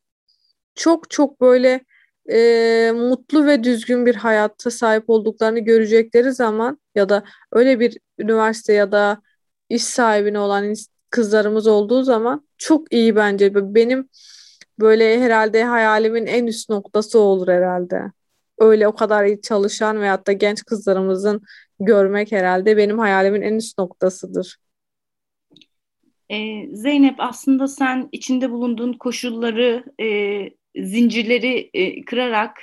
çok 0.74 1.10
çok 1.10 1.40
böyle 1.40 1.84
e, 2.32 2.92
mutlu 2.94 3.46
ve 3.46 3.64
düzgün 3.64 4.06
bir 4.06 4.14
hayata 4.14 4.70
sahip 4.70 5.10
olduklarını 5.10 5.58
görecekleri 5.58 6.32
zaman 6.32 6.80
ya 6.94 7.08
da 7.08 7.24
öyle 7.52 7.80
bir 7.80 7.98
üniversite 8.18 8.72
ya 8.72 8.92
da 8.92 9.22
iş 9.68 9.84
sahibine 9.84 10.38
olan 10.38 10.70
kızlarımız 11.10 11.66
olduğu 11.66 12.02
zaman 12.02 12.48
çok 12.58 12.92
iyi 12.92 13.16
bence. 13.16 13.54
Benim 13.54 14.08
böyle 14.80 15.20
herhalde 15.20 15.64
hayalimin 15.64 16.26
en 16.26 16.46
üst 16.46 16.70
noktası 16.70 17.18
olur 17.18 17.48
herhalde. 17.48 18.02
Öyle 18.58 18.88
o 18.88 18.94
kadar 18.94 19.24
iyi 19.24 19.40
çalışan 19.40 20.00
veyahut 20.00 20.26
da 20.26 20.32
genç 20.32 20.64
kızlarımızın 20.64 21.42
görmek 21.80 22.32
herhalde 22.32 22.76
benim 22.76 22.98
hayalimin 22.98 23.42
en 23.42 23.54
üst 23.54 23.78
noktasıdır. 23.78 24.56
Ee, 26.30 26.66
Zeynep 26.72 27.14
aslında 27.18 27.68
sen 27.68 28.08
içinde 28.12 28.50
bulunduğun 28.50 28.92
koşulları, 28.92 29.84
e, 30.00 30.06
zincirleri 30.76 31.70
e, 31.74 32.04
kırarak 32.04 32.62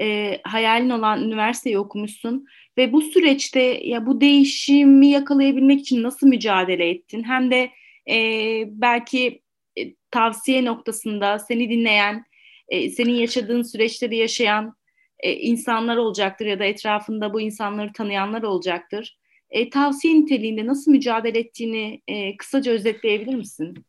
e, 0.00 0.38
hayalin 0.44 0.90
olan 0.90 1.22
üniversiteyi 1.22 1.78
okumuşsun 1.78 2.46
ve 2.78 2.92
bu 2.92 3.02
süreçte 3.02 3.60
ya 3.62 4.06
bu 4.06 4.20
değişimi 4.20 5.06
yakalayabilmek 5.06 5.80
için 5.80 6.02
nasıl 6.02 6.26
mücadele 6.26 6.90
ettin? 6.90 7.22
Hem 7.22 7.50
de 7.50 7.70
e, 8.10 8.64
belki 8.68 9.42
e, 9.78 9.94
tavsiye 10.10 10.64
noktasında 10.64 11.38
seni 11.38 11.70
dinleyen, 11.70 12.24
e, 12.68 12.90
senin 12.90 13.12
yaşadığın 13.12 13.62
süreçleri 13.62 14.16
yaşayan 14.16 14.74
e, 15.20 15.32
insanlar 15.32 15.96
olacaktır 15.96 16.46
ya 16.46 16.58
da 16.58 16.64
etrafında 16.64 17.34
bu 17.34 17.40
insanları 17.40 17.92
tanıyanlar 17.92 18.42
olacaktır. 18.42 19.18
E, 19.50 19.70
tavsiye 19.70 20.14
niteliğinde 20.14 20.66
nasıl 20.66 20.90
mücadele 20.90 21.38
ettiğini 21.38 22.02
e, 22.08 22.36
kısaca 22.36 22.72
özetleyebilir 22.72 23.34
misin? 23.34 23.84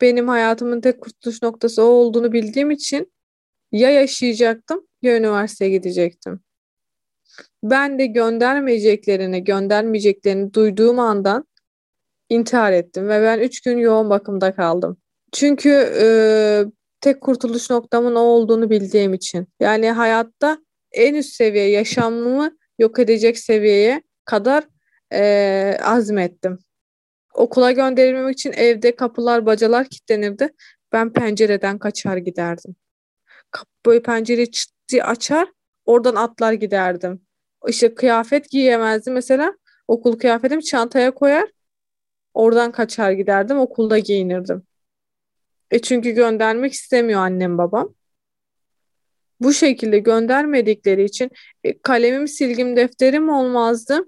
benim 0.00 0.28
hayatımın 0.28 0.80
tek 0.80 1.00
kurtuluş 1.00 1.42
noktası 1.42 1.82
o 1.82 1.86
olduğunu 1.86 2.32
bildiğim 2.32 2.70
için 2.70 3.12
ya 3.72 3.90
yaşayacaktım 3.90 4.86
ya 5.02 5.16
üniversiteye 5.16 5.70
gidecektim. 5.70 6.40
Ben 7.62 7.98
de 7.98 8.06
göndermeyeceklerini, 8.06 9.44
göndermeyeceklerini 9.44 10.54
duyduğum 10.54 10.98
andan 10.98 11.46
intihar 12.28 12.72
ettim 12.72 13.08
ve 13.08 13.22
ben 13.22 13.38
üç 13.38 13.60
gün 13.60 13.78
yoğun 13.78 14.10
bakımda 14.10 14.54
kaldım. 14.54 14.96
Çünkü 15.32 15.70
e, 16.00 16.06
tek 17.00 17.20
kurtuluş 17.20 17.70
noktamın 17.70 18.14
o 18.14 18.20
olduğunu 18.20 18.70
bildiğim 18.70 19.14
için. 19.14 19.48
Yani 19.60 19.90
hayatta 19.90 20.58
en 20.92 21.14
üst 21.14 21.34
seviye 21.34 21.70
yaşamımı 21.70 22.56
yok 22.78 22.98
edecek 22.98 23.38
seviyeye 23.38 24.02
kadar 24.24 24.64
e, 25.12 25.78
azmettim. 25.82 26.58
Okula 27.34 27.72
gönderilmemek 27.72 28.32
için 28.32 28.52
evde 28.52 28.96
kapılar 28.96 29.46
bacalar 29.46 29.88
kilitlenirdi. 29.88 30.48
Ben 30.92 31.12
pencereden 31.12 31.78
kaçar 31.78 32.16
giderdim. 32.16 32.76
Böyle 33.86 34.02
pencereyi 34.02 34.50
çıt 34.50 34.70
diye 34.88 35.04
açar 35.04 35.48
oradan 35.84 36.14
atlar 36.14 36.52
giderdim. 36.52 37.20
İşte 37.68 37.94
kıyafet 37.94 38.50
giyemezdim 38.50 39.14
mesela. 39.14 39.54
Okul 39.88 40.18
kıyafetimi 40.18 40.64
çantaya 40.64 41.10
koyar 41.10 41.48
oradan 42.34 42.72
kaçar 42.72 43.12
giderdim 43.12 43.58
okulda 43.58 43.98
giyinirdim. 43.98 44.62
E 45.70 45.78
çünkü 45.78 46.10
göndermek 46.10 46.72
istemiyor 46.72 47.20
annem 47.20 47.58
babam. 47.58 47.94
Bu 49.40 49.52
şekilde 49.52 49.98
göndermedikleri 49.98 51.04
için 51.04 51.30
e, 51.64 51.78
kalemim, 51.78 52.28
silgim, 52.28 52.76
defterim 52.76 53.28
olmazdı. 53.28 54.00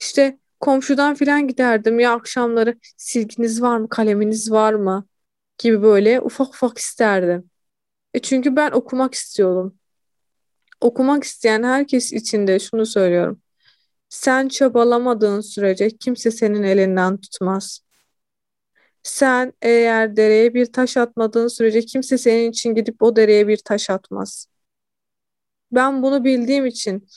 İşte 0.00 0.38
komşudan 0.60 1.14
filan 1.14 1.48
giderdim 1.48 2.00
ya 2.00 2.12
akşamları 2.12 2.78
silginiz 2.96 3.62
var 3.62 3.78
mı, 3.78 3.88
kaleminiz 3.88 4.52
var 4.52 4.72
mı 4.72 5.06
gibi 5.58 5.82
böyle 5.82 6.20
ufak 6.20 6.48
ufak 6.48 6.78
isterdim. 6.78 7.50
E 8.14 8.18
çünkü 8.18 8.56
ben 8.56 8.70
okumak 8.70 9.14
istiyorum. 9.14 9.78
Okumak 10.80 11.24
isteyen 11.24 11.62
herkes 11.62 12.12
için 12.12 12.46
de 12.46 12.58
şunu 12.58 12.86
söylüyorum. 12.86 13.42
Sen 14.08 14.48
çabalamadığın 14.48 15.40
sürece 15.40 15.90
kimse 15.90 16.30
senin 16.30 16.62
elinden 16.62 17.16
tutmaz. 17.16 17.80
Sen 19.02 19.52
eğer 19.62 20.16
dereye 20.16 20.54
bir 20.54 20.66
taş 20.72 20.96
atmadığın 20.96 21.48
sürece 21.48 21.80
kimse 21.80 22.18
senin 22.18 22.50
için 22.50 22.74
gidip 22.74 23.02
o 23.02 23.16
dereye 23.16 23.48
bir 23.48 23.56
taş 23.56 23.90
atmaz. 23.90 24.46
Ben 25.72 26.02
bunu 26.02 26.24
bildiğim 26.24 26.66
için 26.66 27.08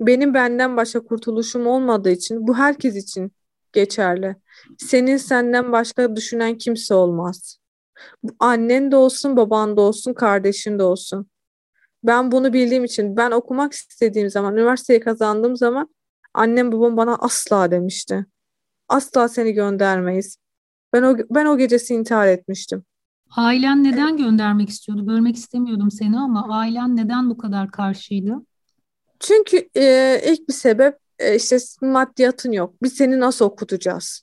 benim 0.00 0.34
benden 0.34 0.76
başka 0.76 1.00
kurtuluşum 1.04 1.66
olmadığı 1.66 2.10
için 2.10 2.46
bu 2.46 2.56
herkes 2.56 2.96
için 2.96 3.32
geçerli. 3.72 4.36
Senin 4.78 5.16
senden 5.16 5.72
başka 5.72 6.16
düşünen 6.16 6.58
kimse 6.58 6.94
olmaz. 6.94 7.58
Annen 8.40 8.92
de 8.92 8.96
olsun, 8.96 9.36
baban 9.36 9.76
da 9.76 9.80
olsun, 9.80 10.14
kardeşin 10.14 10.78
de 10.78 10.82
olsun. 10.82 11.26
Ben 12.04 12.32
bunu 12.32 12.52
bildiğim 12.52 12.84
için 12.84 13.16
ben 13.16 13.30
okumak 13.30 13.72
istediğim 13.72 14.30
zaman, 14.30 14.54
üniversiteyi 14.56 15.00
kazandığım 15.00 15.56
zaman 15.56 15.88
annem 16.34 16.72
babam 16.72 16.96
bana 16.96 17.16
asla 17.16 17.70
demişti. 17.70 18.26
Asla 18.88 19.28
seni 19.28 19.52
göndermeyiz. 19.52 20.36
Ben 20.92 21.02
o 21.02 21.16
ben 21.30 21.46
o 21.46 21.58
gecesi 21.58 21.94
intihar 21.94 22.26
etmiştim. 22.26 22.84
Ailen 23.36 23.84
neden 23.84 24.16
göndermek 24.16 24.68
istiyordu? 24.68 25.06
Bölmek 25.06 25.36
istemiyordum 25.36 25.90
seni 25.90 26.18
ama 26.18 26.58
ailen 26.58 26.96
neden 26.96 27.30
bu 27.30 27.38
kadar 27.38 27.70
karşıydı? 27.70 28.34
Çünkü 29.20 29.68
e, 29.76 30.20
ilk 30.26 30.48
bir 30.48 30.54
sebep 30.54 30.98
e, 31.18 31.36
işte 31.36 31.58
maddiyatın 31.82 32.52
yok. 32.52 32.74
Biz 32.82 32.92
seni 32.92 33.20
nasıl 33.20 33.44
okutacağız? 33.44 34.22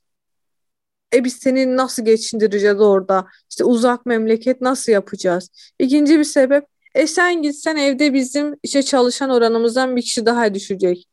E 1.14 1.24
biz 1.24 1.34
seni 1.34 1.78
nasıl 1.78 2.06
geçindireceğiz 2.06 2.82
orada? 2.82 3.28
İşte 3.50 3.64
uzak 3.64 4.06
memleket 4.06 4.62
nasıl 4.62 4.92
yapacağız? 4.92 5.50
İkinci 5.80 6.20
bir 6.20 6.24
sebep 6.24 6.66
e 6.96 7.08
sen 7.08 7.42
gitsen 7.42 7.76
evde 7.76 8.14
bizim 8.14 8.56
işte 8.64 8.84
çalışan 8.84 9.30
oranımızdan 9.30 9.96
bir 9.96 10.02
kişi 10.02 10.26
daha 10.26 10.54
düşecek. 10.54 11.08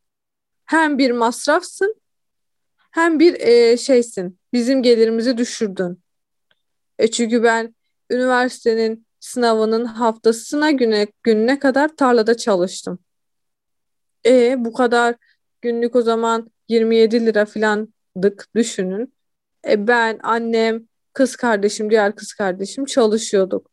Hem 0.67 0.97
bir 0.97 1.11
masrafsın 1.11 1.95
hem 2.91 3.19
bir 3.19 3.39
e, 3.39 3.77
şeysin. 3.77 4.39
Bizim 4.53 4.83
gelirimizi 4.83 5.37
düşürdün. 5.37 6.03
E 6.99 7.11
çünkü 7.11 7.43
ben 7.43 7.75
üniversitenin 8.09 9.05
sınavının 9.19 9.85
haftasına 9.85 10.71
güne 10.71 11.07
gününe 11.23 11.59
kadar 11.59 11.95
tarlada 11.95 12.37
çalıştım. 12.37 12.99
E 14.25 14.55
bu 14.65 14.73
kadar 14.73 15.15
günlük 15.61 15.95
o 15.95 16.01
zaman 16.01 16.51
27 16.69 17.25
lira 17.25 17.45
filandık 17.45 18.47
düşünün. 18.55 19.13
E 19.67 19.87
ben, 19.87 20.19
annem, 20.23 20.87
kız 21.13 21.35
kardeşim, 21.35 21.89
diğer 21.89 22.15
kız 22.15 22.33
kardeşim 22.33 22.85
çalışıyorduk. 22.85 23.71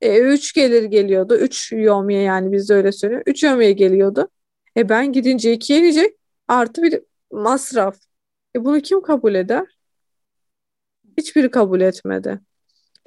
E, 0.00 0.18
üç 0.20 0.52
gelir 0.54 0.84
geliyordu. 0.84 1.36
Üç 1.36 1.72
yomiye 1.72 2.22
yani 2.22 2.52
biz 2.52 2.68
de 2.68 2.74
öyle 2.74 2.92
söylüyoruz. 2.92 3.24
Üç 3.26 3.42
yomiye 3.42 3.72
geliyordu. 3.72 4.28
E 4.76 4.88
ben 4.88 5.12
gidince 5.12 5.52
ikiye 5.52 5.80
gelecek. 5.80 6.16
Artı 6.48 6.82
bir 6.82 7.00
masraf. 7.32 7.96
E 8.56 8.64
bunu 8.64 8.80
kim 8.80 9.02
kabul 9.02 9.34
eder? 9.34 9.66
Hiçbiri 11.18 11.50
kabul 11.50 11.80
etmedi. 11.80 12.40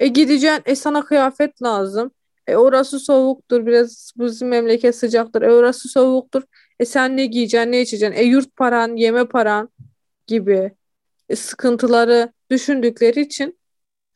E 0.00 0.06
gideceksin, 0.06 0.62
e 0.66 0.76
sana 0.76 1.04
kıyafet 1.04 1.62
lazım. 1.62 2.10
E 2.46 2.56
orası 2.56 3.00
soğuktur, 3.00 3.66
biraz 3.66 4.12
bizim 4.16 4.48
memleket 4.48 4.96
sıcaktır. 4.96 5.42
E 5.42 5.52
orası 5.52 5.88
soğuktur. 5.88 6.42
E 6.80 6.84
sen 6.84 7.16
ne 7.16 7.26
giyeceksin, 7.26 7.72
ne 7.72 7.80
içeceksin? 7.82 8.16
E 8.20 8.24
yurt 8.24 8.56
paran, 8.56 8.96
yeme 8.96 9.24
paran 9.28 9.68
gibi 10.26 10.72
e, 11.28 11.36
sıkıntıları 11.36 12.32
düşündükleri 12.50 13.20
için 13.20 13.58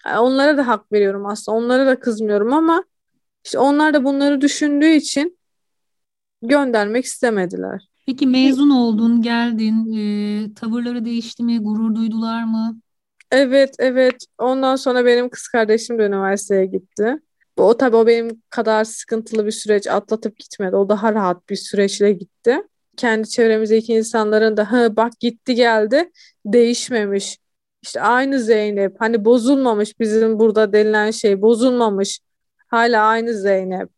e, 0.07 0.19
onlara 0.19 0.57
da 0.57 0.67
hak 0.69 0.93
veriyorum 0.93 1.27
aslında. 1.27 1.59
Onlara 1.59 1.87
da 1.87 2.01
kızmıyorum 2.01 2.53
ama 2.53 2.85
işte 3.45 3.59
onlar 3.59 3.95
da 3.95 4.05
bunları 4.05 4.41
düşündüğü 4.41 4.91
için 4.91 5.39
göndermek 6.43 7.05
istemediler. 7.05 7.92
Peki 8.07 8.27
mezun 8.27 8.71
oldun, 8.71 9.23
geldin, 9.23 9.93
e, 9.97 10.55
tavırları 10.55 11.05
değişti 11.05 11.43
mi, 11.43 11.59
gurur 11.59 11.95
duydular 11.95 12.45
mı? 12.45 12.81
Evet, 13.31 13.75
evet. 13.79 14.15
Ondan 14.39 14.77
sonra 14.77 15.07
benim 15.07 15.29
kız 15.29 15.49
kardeşim 15.49 15.99
de 15.99 16.07
üniversiteye 16.07 16.67
gitti. 16.67 17.17
O 17.57 17.77
tabii 17.77 17.97
o 17.97 18.07
benim 18.07 18.43
kadar 18.51 18.85
sıkıntılı 18.85 19.47
bir 19.47 19.51
süreç 19.51 19.87
atlatıp 19.87 20.39
gitmedi. 20.39 20.77
O 20.77 20.89
daha 20.89 21.15
rahat 21.15 21.49
bir 21.49 21.57
süreçle 21.57 22.13
gitti. 22.13 22.63
Kendi 22.97 23.29
çevremizdeki 23.29 23.93
insanların 23.95 24.57
da 24.57 24.73
ha 24.73 24.97
bak 24.97 25.21
gitti 25.21 25.55
geldi 25.55 26.11
değişmemiş. 26.47 27.39
İşte 27.83 28.01
aynı 28.01 28.41
Zeynep 28.41 28.97
hani 28.99 29.25
bozulmamış 29.25 30.01
bizim 30.01 30.39
burada 30.39 30.73
denilen 30.73 31.11
şey 31.11 31.43
bozulmamış. 31.43 32.21
Hala 32.69 33.05
aynı 33.05 33.35
Zeynep 33.35 33.91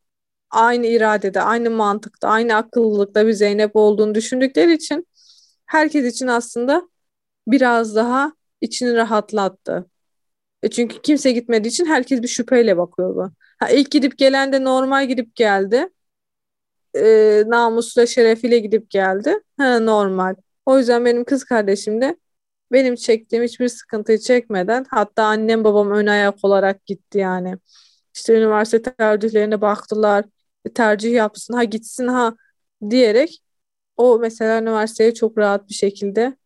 aynı 0.54 0.86
iradede, 0.86 1.40
aynı 1.40 1.70
mantıkta, 1.70 2.28
aynı 2.28 2.56
akıllılıkta 2.56 3.26
bir 3.26 3.32
Zeynep 3.32 3.76
olduğunu 3.76 4.14
düşündükleri 4.14 4.72
için 4.74 5.06
herkes 5.66 6.14
için 6.14 6.26
aslında 6.26 6.88
biraz 7.48 7.96
daha 7.96 8.32
içini 8.60 8.94
rahatlattı. 8.94 9.86
E 10.62 10.70
çünkü 10.70 11.02
kimse 11.02 11.32
gitmediği 11.32 11.68
için 11.70 11.86
herkes 11.86 12.22
bir 12.22 12.28
şüpheyle 12.28 12.76
bakıyordu. 12.76 13.32
Ha, 13.60 13.70
ilk 13.70 13.90
gidip 13.90 14.18
gelen 14.18 14.52
de 14.52 14.64
normal 14.64 15.08
gidip 15.08 15.36
geldi. 15.36 15.88
E, 16.96 17.42
namusla 17.46 18.06
şerefiyle 18.06 18.58
gidip 18.58 18.90
geldi. 18.90 19.40
Ha, 19.58 19.80
normal. 19.80 20.34
O 20.66 20.78
yüzden 20.78 21.04
benim 21.04 21.24
kız 21.24 21.44
kardeşim 21.44 22.00
de 22.00 22.16
benim 22.72 22.94
çektiğim 22.94 23.44
hiçbir 23.44 23.68
sıkıntıyı 23.68 24.18
çekmeden 24.18 24.86
hatta 24.90 25.24
annem 25.24 25.64
babam 25.64 25.90
ön 25.90 26.06
ayak 26.06 26.44
olarak 26.44 26.86
gitti 26.86 27.18
yani. 27.18 27.56
İşte 28.14 28.38
üniversite 28.38 28.94
tercihlerine 28.94 29.60
baktılar 29.60 30.24
tercih 30.70 31.12
yapsın, 31.12 31.54
ha 31.54 31.64
gitsin 31.64 32.08
ha 32.08 32.36
diyerek 32.90 33.42
o 33.96 34.18
mesela 34.18 34.62
üniversiteye 34.62 35.14
çok 35.14 35.38
rahat 35.38 35.68
bir 35.68 35.74
şekilde 35.74 36.36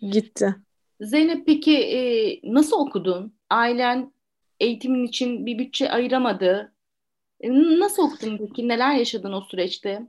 gitti. 0.00 0.54
Zeynep 1.00 1.46
peki 1.46 1.78
e, 1.78 2.00
nasıl 2.54 2.76
okudun? 2.76 3.34
Ailen 3.50 4.12
eğitimin 4.60 5.06
için 5.06 5.46
bir 5.46 5.58
bütçe 5.58 5.90
ayıramadı. 5.90 6.72
E, 7.40 7.50
nasıl 7.78 8.02
okudun 8.02 8.38
peki? 8.38 8.68
Neler 8.68 8.94
yaşadın 8.94 9.32
o 9.32 9.40
süreçte? 9.40 10.02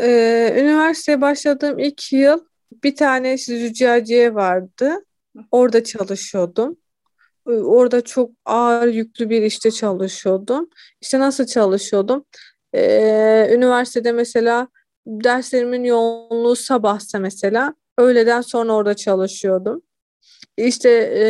Ee, 0.00 0.54
üniversiteye 0.60 1.20
başladığım 1.20 1.78
ilk 1.78 2.12
yıl 2.12 2.40
bir 2.84 2.96
tane 2.96 3.38
züccaciye 3.38 4.34
vardı. 4.34 5.04
Orada 5.50 5.84
çalışıyordum. 5.84 6.76
Orada 7.46 8.00
çok 8.00 8.30
ağır 8.44 8.88
yüklü 8.88 9.30
bir 9.30 9.42
işte 9.42 9.70
çalışıyordum. 9.70 10.70
İşte 11.00 11.18
nasıl 11.18 11.46
çalışıyordum? 11.46 12.24
Ee, 12.74 13.50
üniversitede 13.54 14.12
mesela 14.12 14.68
derslerimin 15.06 15.84
yoğunluğu 15.84 16.56
sabahsa 16.56 17.18
mesela 17.18 17.74
öğleden 17.98 18.40
sonra 18.40 18.72
orada 18.72 18.94
çalışıyordum. 18.94 19.82
İşte 20.56 20.90
e, 20.90 21.24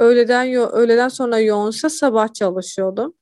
öğleden 0.00 0.54
öğleden 0.72 1.08
sonra 1.08 1.38
yoğunsa 1.38 1.90
sabah 1.90 2.34
çalışıyordum. 2.34 3.14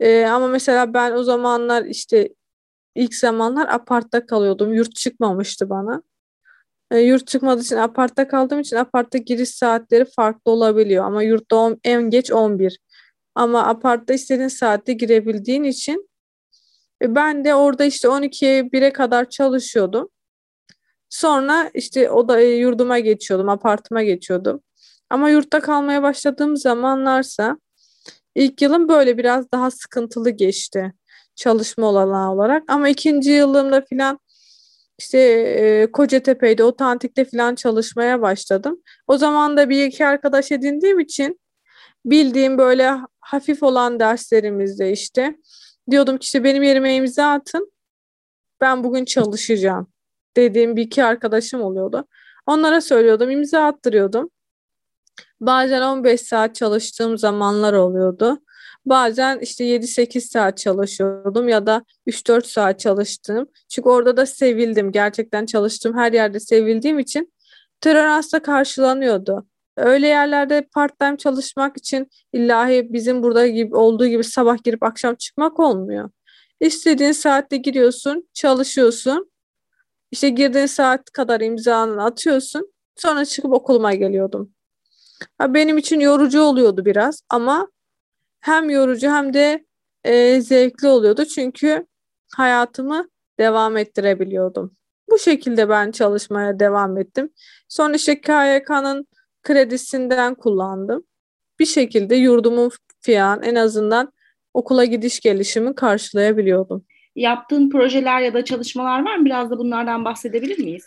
E, 0.00 0.26
ama 0.26 0.48
mesela 0.48 0.94
ben 0.94 1.12
o 1.12 1.22
zamanlar 1.22 1.84
işte 1.84 2.28
ilk 2.94 3.14
zamanlar 3.14 3.68
apartta 3.68 4.26
kalıyordum. 4.26 4.74
Yurt 4.74 4.94
çıkmamıştı 4.96 5.70
bana. 5.70 6.02
E, 6.90 6.98
yurt 6.98 7.26
çıkmadığı 7.26 7.62
için 7.62 7.76
apartta 7.76 8.28
kaldığım 8.28 8.60
için 8.60 8.76
apartta 8.76 9.18
giriş 9.18 9.50
saatleri 9.50 10.04
farklı 10.04 10.52
olabiliyor. 10.52 11.04
Ama 11.04 11.22
yurtta 11.22 11.56
on, 11.56 11.80
en 11.84 12.10
geç 12.10 12.32
11. 12.32 12.78
Ama 13.34 13.66
apartta 13.66 14.14
istediğin 14.14 14.48
saatte 14.48 14.92
girebildiğin 14.92 15.64
için 15.64 16.08
ben 17.02 17.44
de 17.44 17.54
orada 17.54 17.84
işte 17.84 18.08
12'ye 18.08 18.62
1'e 18.62 18.92
kadar 18.92 19.30
çalışıyordum. 19.30 20.08
Sonra 21.10 21.70
işte 21.74 22.10
oda 22.10 22.40
e, 22.40 22.44
yurduma 22.44 22.98
geçiyordum, 22.98 23.48
apartıma 23.48 24.02
geçiyordum. 24.02 24.62
Ama 25.10 25.30
yurtta 25.30 25.60
kalmaya 25.60 26.02
başladığım 26.02 26.56
zamanlarsa 26.56 27.58
ilk 28.34 28.62
yılım 28.62 28.88
böyle 28.88 29.18
biraz 29.18 29.52
daha 29.52 29.70
sıkıntılı 29.70 30.30
geçti 30.30 30.92
çalışma 31.34 31.86
olanağı 31.86 32.32
olarak. 32.32 32.62
Ama 32.68 32.88
ikinci 32.88 33.30
yılımda 33.30 33.80
filan 33.80 34.18
işte 34.98 35.18
e, 35.18 35.92
Kocatepe'de, 35.92 36.64
Otantik'te 36.64 37.24
filan 37.24 37.54
çalışmaya 37.54 38.22
başladım. 38.22 38.82
O 39.06 39.18
zaman 39.18 39.56
da 39.56 39.68
bir 39.68 39.84
iki 39.84 40.06
arkadaş 40.06 40.52
edindiğim 40.52 41.00
için 41.00 41.40
bildiğim 42.04 42.58
böyle 42.58 42.94
hafif 43.20 43.62
olan 43.62 44.00
derslerimizde 44.00 44.92
işte 44.92 45.36
diyordum 45.90 46.18
ki 46.18 46.24
işte 46.24 46.44
benim 46.44 46.62
yerime 46.62 46.94
imza 46.94 47.30
atın. 47.30 47.72
Ben 48.60 48.84
bugün 48.84 49.04
çalışacağım 49.04 49.92
dediğim 50.36 50.76
bir 50.76 50.82
iki 50.82 51.04
arkadaşım 51.04 51.62
oluyordu. 51.62 52.04
Onlara 52.46 52.80
söylüyordum, 52.80 53.30
imza 53.30 53.64
attırıyordum. 53.64 54.30
Bazen 55.40 55.82
15 55.82 56.20
saat 56.20 56.54
çalıştığım 56.54 57.18
zamanlar 57.18 57.72
oluyordu. 57.72 58.38
Bazen 58.86 59.38
işte 59.38 59.64
7-8 59.64 60.20
saat 60.20 60.58
çalışıyordum 60.58 61.48
ya 61.48 61.66
da 61.66 61.84
3-4 62.06 62.46
saat 62.46 62.80
çalıştım. 62.80 63.48
Çünkü 63.68 63.88
orada 63.88 64.16
da 64.16 64.26
sevildim. 64.26 64.92
Gerçekten 64.92 65.46
çalıştığım 65.46 65.96
her 65.96 66.12
yerde 66.12 66.40
sevildiğim 66.40 66.98
için 66.98 67.32
toleransla 67.80 68.42
karşılanıyordu. 68.42 69.46
Öyle 69.78 70.06
yerlerde 70.06 70.68
part-time 70.74 71.16
çalışmak 71.16 71.76
için 71.76 72.08
illahi 72.32 72.92
bizim 72.92 73.22
burada 73.22 73.46
gibi 73.46 73.76
olduğu 73.76 74.06
gibi 74.06 74.24
sabah 74.24 74.64
girip 74.64 74.82
akşam 74.82 75.14
çıkmak 75.14 75.60
olmuyor. 75.60 76.10
İstediğin 76.60 77.12
saatte 77.12 77.56
giriyorsun, 77.56 78.28
çalışıyorsun. 78.34 79.30
İşte 80.10 80.28
girdiğin 80.28 80.66
saat 80.66 81.10
kadar 81.10 81.40
imzanı 81.40 82.04
atıyorsun. 82.04 82.72
Sonra 82.96 83.24
çıkıp 83.24 83.52
okuluma 83.52 83.94
geliyordum. 83.94 84.52
Ha, 85.38 85.54
benim 85.54 85.78
için 85.78 86.00
yorucu 86.00 86.42
oluyordu 86.42 86.84
biraz 86.84 87.22
ama 87.28 87.68
hem 88.40 88.70
yorucu 88.70 89.08
hem 89.08 89.34
de 89.34 89.66
e, 90.04 90.40
zevkli 90.40 90.88
oluyordu. 90.88 91.24
Çünkü 91.24 91.86
hayatımı 92.36 93.08
devam 93.38 93.76
ettirebiliyordum. 93.76 94.76
Bu 95.10 95.18
şekilde 95.18 95.68
ben 95.68 95.90
çalışmaya 95.90 96.60
devam 96.60 96.98
ettim. 96.98 97.30
Sonra 97.68 97.94
işte 97.94 98.20
KYK'nın 98.20 99.06
kredisinden 99.48 100.34
kullandım. 100.34 101.04
Bir 101.58 101.66
şekilde 101.66 102.16
yurdumun 102.16 102.70
fiyan 103.00 103.42
en 103.42 103.54
azından 103.54 104.12
okula 104.54 104.84
gidiş 104.84 105.20
gelişimi 105.20 105.74
karşılayabiliyordum. 105.74 106.84
Yaptığın 107.16 107.70
projeler 107.70 108.20
ya 108.20 108.34
da 108.34 108.44
çalışmalar 108.44 109.04
var 109.04 109.16
mı? 109.16 109.24
Biraz 109.24 109.50
da 109.50 109.58
bunlardan 109.58 110.04
bahsedebilir 110.04 110.58
miyiz? 110.58 110.84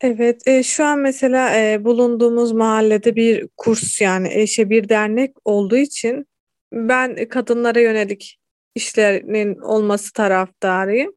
Evet, 0.00 0.42
e, 0.46 0.62
şu 0.62 0.84
an 0.84 0.98
mesela 0.98 1.60
e, 1.60 1.84
bulunduğumuz 1.84 2.52
mahallede 2.52 3.16
bir 3.16 3.48
kurs 3.56 4.00
yani 4.00 4.28
eşe 4.32 4.70
bir 4.70 4.88
dernek 4.88 5.34
olduğu 5.44 5.76
için 5.76 6.26
ben 6.72 7.28
kadınlara 7.28 7.80
yönelik 7.80 8.38
işlerinin 8.74 9.58
olması 9.58 10.12
taraftarıyım. 10.12 11.12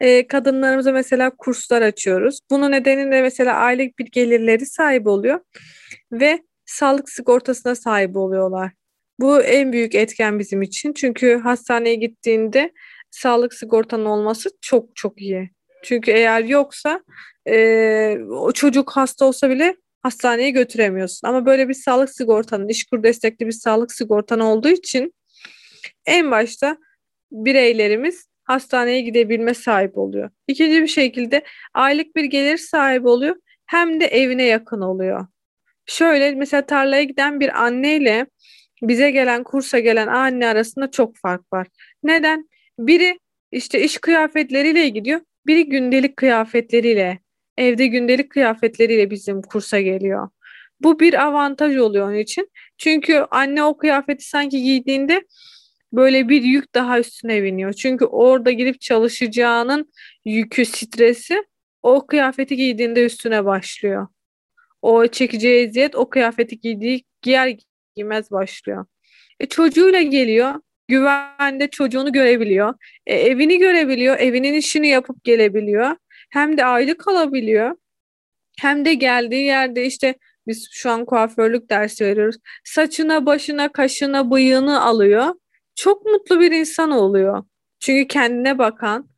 E, 0.00 0.26
kadınlarımıza 0.26 0.92
mesela 0.92 1.30
kurslar 1.38 1.82
açıyoruz. 1.82 2.40
Bunun 2.50 2.72
nedeniyle 2.72 3.22
mesela 3.22 3.54
aylık 3.54 3.98
bir 3.98 4.06
gelirleri 4.06 4.66
sahip 4.66 5.06
oluyor 5.06 5.40
ve 6.12 6.42
sağlık 6.66 7.10
sigortasına 7.10 7.74
sahip 7.74 8.16
oluyorlar. 8.16 8.72
Bu 9.20 9.42
en 9.42 9.72
büyük 9.72 9.94
etken 9.94 10.38
bizim 10.38 10.62
için. 10.62 10.92
Çünkü 10.92 11.36
hastaneye 11.38 11.94
gittiğinde 11.94 12.72
sağlık 13.10 13.54
sigortanın 13.54 14.04
olması 14.04 14.50
çok 14.60 14.96
çok 14.96 15.20
iyi. 15.20 15.50
Çünkü 15.82 16.10
eğer 16.10 16.44
yoksa 16.44 17.00
e, 17.48 18.18
o 18.30 18.52
çocuk 18.52 18.90
hasta 18.90 19.24
olsa 19.24 19.50
bile 19.50 19.76
hastaneye 20.02 20.50
götüremiyorsun. 20.50 21.28
Ama 21.28 21.46
böyle 21.46 21.68
bir 21.68 21.74
sağlık 21.74 22.10
sigortanın, 22.10 22.68
işkur 22.68 23.02
destekli 23.02 23.46
bir 23.46 23.52
sağlık 23.52 23.92
sigortan 23.92 24.40
olduğu 24.40 24.68
için 24.68 25.14
en 26.06 26.30
başta 26.30 26.76
bireylerimiz 27.32 28.28
hastaneye 28.44 29.00
gidebilme 29.00 29.54
sahip 29.54 29.98
oluyor. 29.98 30.30
İkinci 30.48 30.82
bir 30.82 30.88
şekilde 30.88 31.44
aylık 31.74 32.16
bir 32.16 32.24
gelir 32.24 32.58
sahibi 32.58 33.08
oluyor 33.08 33.36
hem 33.66 34.00
de 34.00 34.06
evine 34.06 34.44
yakın 34.44 34.80
oluyor. 34.80 35.26
Şöyle 35.88 36.30
mesela 36.34 36.66
tarlaya 36.66 37.02
giden 37.02 37.40
bir 37.40 37.64
anneyle 37.64 38.26
bize 38.82 39.10
gelen 39.10 39.44
kursa 39.44 39.78
gelen 39.78 40.06
anne 40.06 40.46
arasında 40.46 40.90
çok 40.90 41.16
fark 41.16 41.52
var. 41.52 41.66
Neden? 42.02 42.48
Biri 42.78 43.18
işte 43.52 43.82
iş 43.84 43.98
kıyafetleriyle 43.98 44.88
gidiyor, 44.88 45.20
biri 45.46 45.68
gündelik 45.68 46.16
kıyafetleriyle, 46.16 47.18
evde 47.58 47.86
gündelik 47.86 48.30
kıyafetleriyle 48.30 49.10
bizim 49.10 49.42
kursa 49.42 49.80
geliyor. 49.80 50.28
Bu 50.80 51.00
bir 51.00 51.22
avantaj 51.26 51.76
oluyor 51.76 52.08
onun 52.08 52.18
için. 52.18 52.50
Çünkü 52.78 53.26
anne 53.30 53.64
o 53.64 53.76
kıyafeti 53.76 54.28
sanki 54.28 54.62
giydiğinde 54.62 55.24
böyle 55.92 56.28
bir 56.28 56.42
yük 56.42 56.74
daha 56.74 57.00
üstüne 57.00 57.42
biniyor. 57.42 57.72
Çünkü 57.72 58.04
orada 58.04 58.50
gidip 58.50 58.80
çalışacağının 58.80 59.92
yükü, 60.24 60.64
stresi 60.64 61.44
o 61.82 62.06
kıyafeti 62.06 62.56
giydiğinde 62.56 63.04
üstüne 63.06 63.44
başlıyor. 63.44 64.06
O 64.82 65.06
çekeceği 65.06 65.66
eziyet 65.66 65.96
o 65.96 66.10
kıyafeti 66.10 66.60
giydiği 66.60 67.04
giyer 67.22 67.56
giymez 67.96 68.30
başlıyor. 68.30 68.86
E, 69.40 69.46
çocuğuyla 69.46 70.02
geliyor. 70.02 70.54
Güvende 70.88 71.70
çocuğunu 71.70 72.12
görebiliyor. 72.12 72.74
E, 73.06 73.14
evini 73.14 73.58
görebiliyor. 73.58 74.18
Evinin 74.18 74.54
işini 74.54 74.88
yapıp 74.88 75.24
gelebiliyor. 75.24 75.96
Hem 76.30 76.58
de 76.58 76.64
aylık 76.64 77.08
alabiliyor. 77.08 77.76
Hem 78.60 78.84
de 78.84 78.94
geldiği 78.94 79.44
yerde 79.44 79.86
işte 79.86 80.14
biz 80.46 80.68
şu 80.72 80.90
an 80.90 81.04
kuaförlük 81.04 81.70
dersi 81.70 82.04
veriyoruz. 82.04 82.36
Saçına, 82.64 83.26
başına, 83.26 83.72
kaşına, 83.72 84.30
bıyığını 84.30 84.82
alıyor. 84.82 85.34
Çok 85.74 86.06
mutlu 86.06 86.40
bir 86.40 86.52
insan 86.52 86.90
oluyor. 86.90 87.44
Çünkü 87.80 88.08
kendine 88.08 88.58
bakan, 88.58 89.08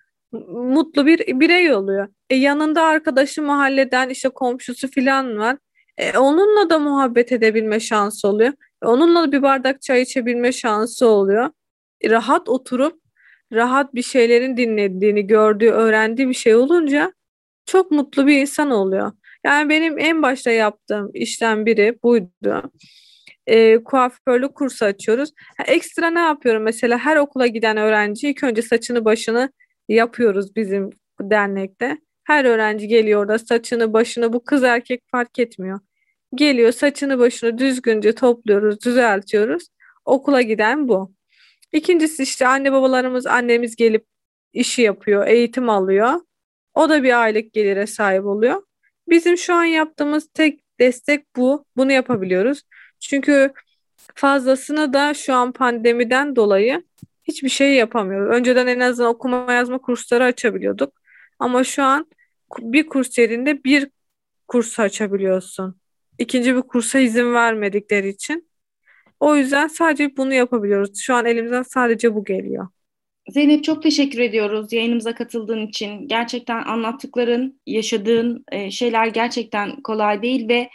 mutlu 0.49 1.07
bir 1.07 1.41
birey 1.41 1.75
oluyor. 1.75 2.09
E, 2.31 2.37
yanında 2.37 2.83
arkadaşı 2.83 3.43
mahalleden 3.43 4.09
işte 4.09 4.29
komşusu 4.29 4.91
falan 4.91 5.39
var. 5.39 5.57
E, 5.99 6.19
onunla 6.19 6.71
da 6.71 6.79
muhabbet 6.79 7.33
edebilme 7.33 7.81
şansı 7.81 8.29
oluyor. 8.29 8.53
E, 8.83 8.87
onunla 8.87 9.33
bir 9.33 9.43
bardak 9.43 9.83
çay 9.83 10.03
içebilme 10.03 10.53
şansı 10.53 11.07
oluyor. 11.07 11.51
E, 12.01 12.11
rahat 12.11 12.49
oturup 12.49 13.01
rahat 13.53 13.95
bir 13.95 14.03
şeylerin 14.03 14.57
dinlediğini, 14.57 15.27
gördüğü, 15.27 15.71
öğrendiği 15.71 16.29
bir 16.29 16.35
şey 16.35 16.55
olunca 16.55 17.13
çok 17.67 17.91
mutlu 17.91 18.27
bir 18.27 18.41
insan 18.41 18.71
oluyor. 18.71 19.13
Yani 19.45 19.69
benim 19.71 19.99
en 19.99 20.23
başta 20.23 20.51
yaptığım 20.51 21.11
işten 21.15 21.67
biri 21.67 21.99
buydu. 22.03 22.73
E, 23.47 23.85
kuaförlük 23.85 24.55
kursu 24.55 24.85
açıyoruz. 24.85 25.31
Ha, 25.57 25.65
ekstra 25.67 26.11
ne 26.11 26.19
yapıyorum? 26.19 26.63
Mesela 26.63 26.99
her 26.99 27.17
okula 27.17 27.47
giden 27.47 27.77
öğrenci 27.77 28.29
ilk 28.29 28.45
önce 28.45 28.63
saçını 28.63 29.05
başını 29.05 29.53
yapıyoruz 29.95 30.57
bizim 30.57 30.91
dernekte. 31.21 31.99
Her 32.25 32.45
öğrenci 32.45 32.89
geliyor 32.89 33.21
orada 33.21 33.39
saçını 33.39 33.93
başını 33.93 34.33
bu 34.33 34.45
kız 34.45 34.65
erkek 34.65 35.03
fark 35.11 35.39
etmiyor. 35.39 35.81
Geliyor 36.35 36.73
saçını 36.73 37.19
başını 37.19 37.59
düzgünce 37.59 38.15
topluyoruz, 38.15 38.81
düzeltiyoruz. 38.85 39.69
Okula 40.05 40.43
giden 40.43 40.89
bu. 40.89 41.13
İkincisi 41.73 42.23
işte 42.23 42.47
anne 42.47 42.73
babalarımız, 42.73 43.27
annemiz 43.27 43.77
gelip 43.77 44.07
işi 44.53 44.83
yapıyor, 44.83 45.27
eğitim 45.27 45.69
alıyor. 45.69 46.21
O 46.75 46.89
da 46.89 47.03
bir 47.03 47.23
aylık 47.23 47.53
gelire 47.53 47.87
sahip 47.87 48.25
oluyor. 48.27 48.63
Bizim 49.09 49.39
şu 49.39 49.55
an 49.55 49.65
yaptığımız 49.65 50.29
tek 50.35 50.61
destek 50.81 51.37
bu. 51.37 51.65
Bunu 51.77 51.93
yapabiliyoruz. 51.93 52.63
Çünkü 53.01 53.53
fazlasını 54.15 54.93
da 54.93 55.15
şu 55.15 55.35
an 55.35 55.53
pandemiden 55.53 56.37
dolayı 56.37 56.83
hiçbir 57.25 57.49
şey 57.49 57.75
yapamıyoruz. 57.75 58.37
Önceden 58.37 58.67
en 58.67 58.81
azından 58.81 59.11
okuma 59.11 59.53
yazma 59.53 59.79
kursları 59.79 60.25
açabiliyorduk. 60.25 60.93
Ama 61.39 61.65
şu 61.65 61.83
an 61.83 62.07
bir 62.59 62.87
kurs 62.87 63.19
yerinde 63.19 63.65
bir 63.65 63.91
kurs 64.49 64.81
açabiliyorsun. 64.81 65.81
İkinci 66.19 66.57
bir 66.57 66.63
kursa 66.63 66.99
izin 66.99 67.35
vermedikleri 67.35 68.09
için. 68.09 68.51
O 69.21 69.37
yüzden 69.37 69.69
sadece 69.69 70.17
bunu 70.17 70.35
yapabiliyoruz. 70.35 70.99
Şu 70.99 71.15
an 71.15 71.27
elimizden 71.27 71.63
sadece 71.63 72.15
bu 72.15 72.25
geliyor. 72.25 72.69
Zeynep 73.29 73.65
çok 73.65 73.83
teşekkür 73.83 74.19
ediyoruz 74.19 74.73
yayınımıza 74.73 75.15
katıldığın 75.15 75.67
için. 75.67 76.09
Gerçekten 76.09 76.63
anlattıkların, 76.63 77.61
yaşadığın 77.67 78.45
e, 78.53 78.71
şeyler 78.71 79.07
gerçekten 79.07 79.83
kolay 79.83 80.23
değil 80.23 80.49
ve 80.49 80.71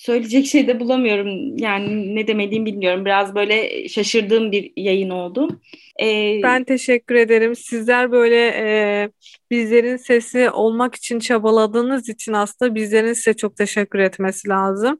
söyleyecek 0.00 0.46
şey 0.46 0.68
de 0.68 0.80
bulamıyorum. 0.80 1.56
Yani 1.58 2.14
ne 2.14 2.26
demediğimi 2.26 2.66
bilmiyorum. 2.66 3.04
Biraz 3.04 3.34
böyle 3.34 3.88
şaşırdığım 3.88 4.52
bir 4.52 4.72
yayın 4.76 5.10
oldu. 5.10 5.60
Ee, 6.02 6.40
ben 6.42 6.64
teşekkür 6.64 7.14
ederim. 7.14 7.56
Sizler 7.56 8.12
böyle 8.12 8.46
e, 8.56 9.10
bizlerin 9.50 9.96
sesi 9.96 10.50
olmak 10.50 10.94
için 10.94 11.18
çabaladığınız 11.18 12.08
için 12.08 12.32
aslında 12.32 12.74
bizlerin 12.74 13.12
size 13.12 13.34
çok 13.34 13.56
teşekkür 13.56 13.98
etmesi 13.98 14.48
lazım. 14.48 14.98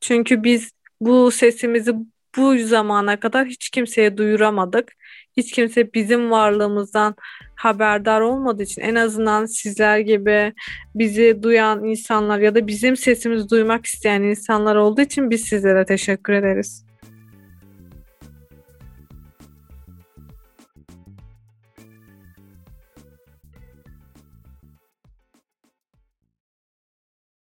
Çünkü 0.00 0.44
biz 0.44 0.70
bu 1.00 1.30
sesimizi 1.30 1.92
bu 2.36 2.58
zamana 2.58 3.20
kadar 3.20 3.46
hiç 3.46 3.70
kimseye 3.70 4.16
duyuramadık. 4.16 4.92
Hiç 5.36 5.52
kimse 5.52 5.92
bizim 5.92 6.30
varlığımızdan 6.30 7.14
haberdar 7.56 8.20
olmadığı 8.20 8.62
için 8.62 8.82
en 8.82 8.94
azından 8.94 9.46
sizler 9.46 9.98
gibi 9.98 10.52
bizi 10.94 11.42
duyan 11.42 11.84
insanlar 11.84 12.38
ya 12.38 12.54
da 12.54 12.66
bizim 12.66 12.96
sesimizi 12.96 13.50
duymak 13.50 13.86
isteyen 13.86 14.22
insanlar 14.22 14.76
olduğu 14.76 15.00
için 15.00 15.30
biz 15.30 15.40
sizlere 15.40 15.84
teşekkür 15.84 16.32
ederiz. 16.32 16.89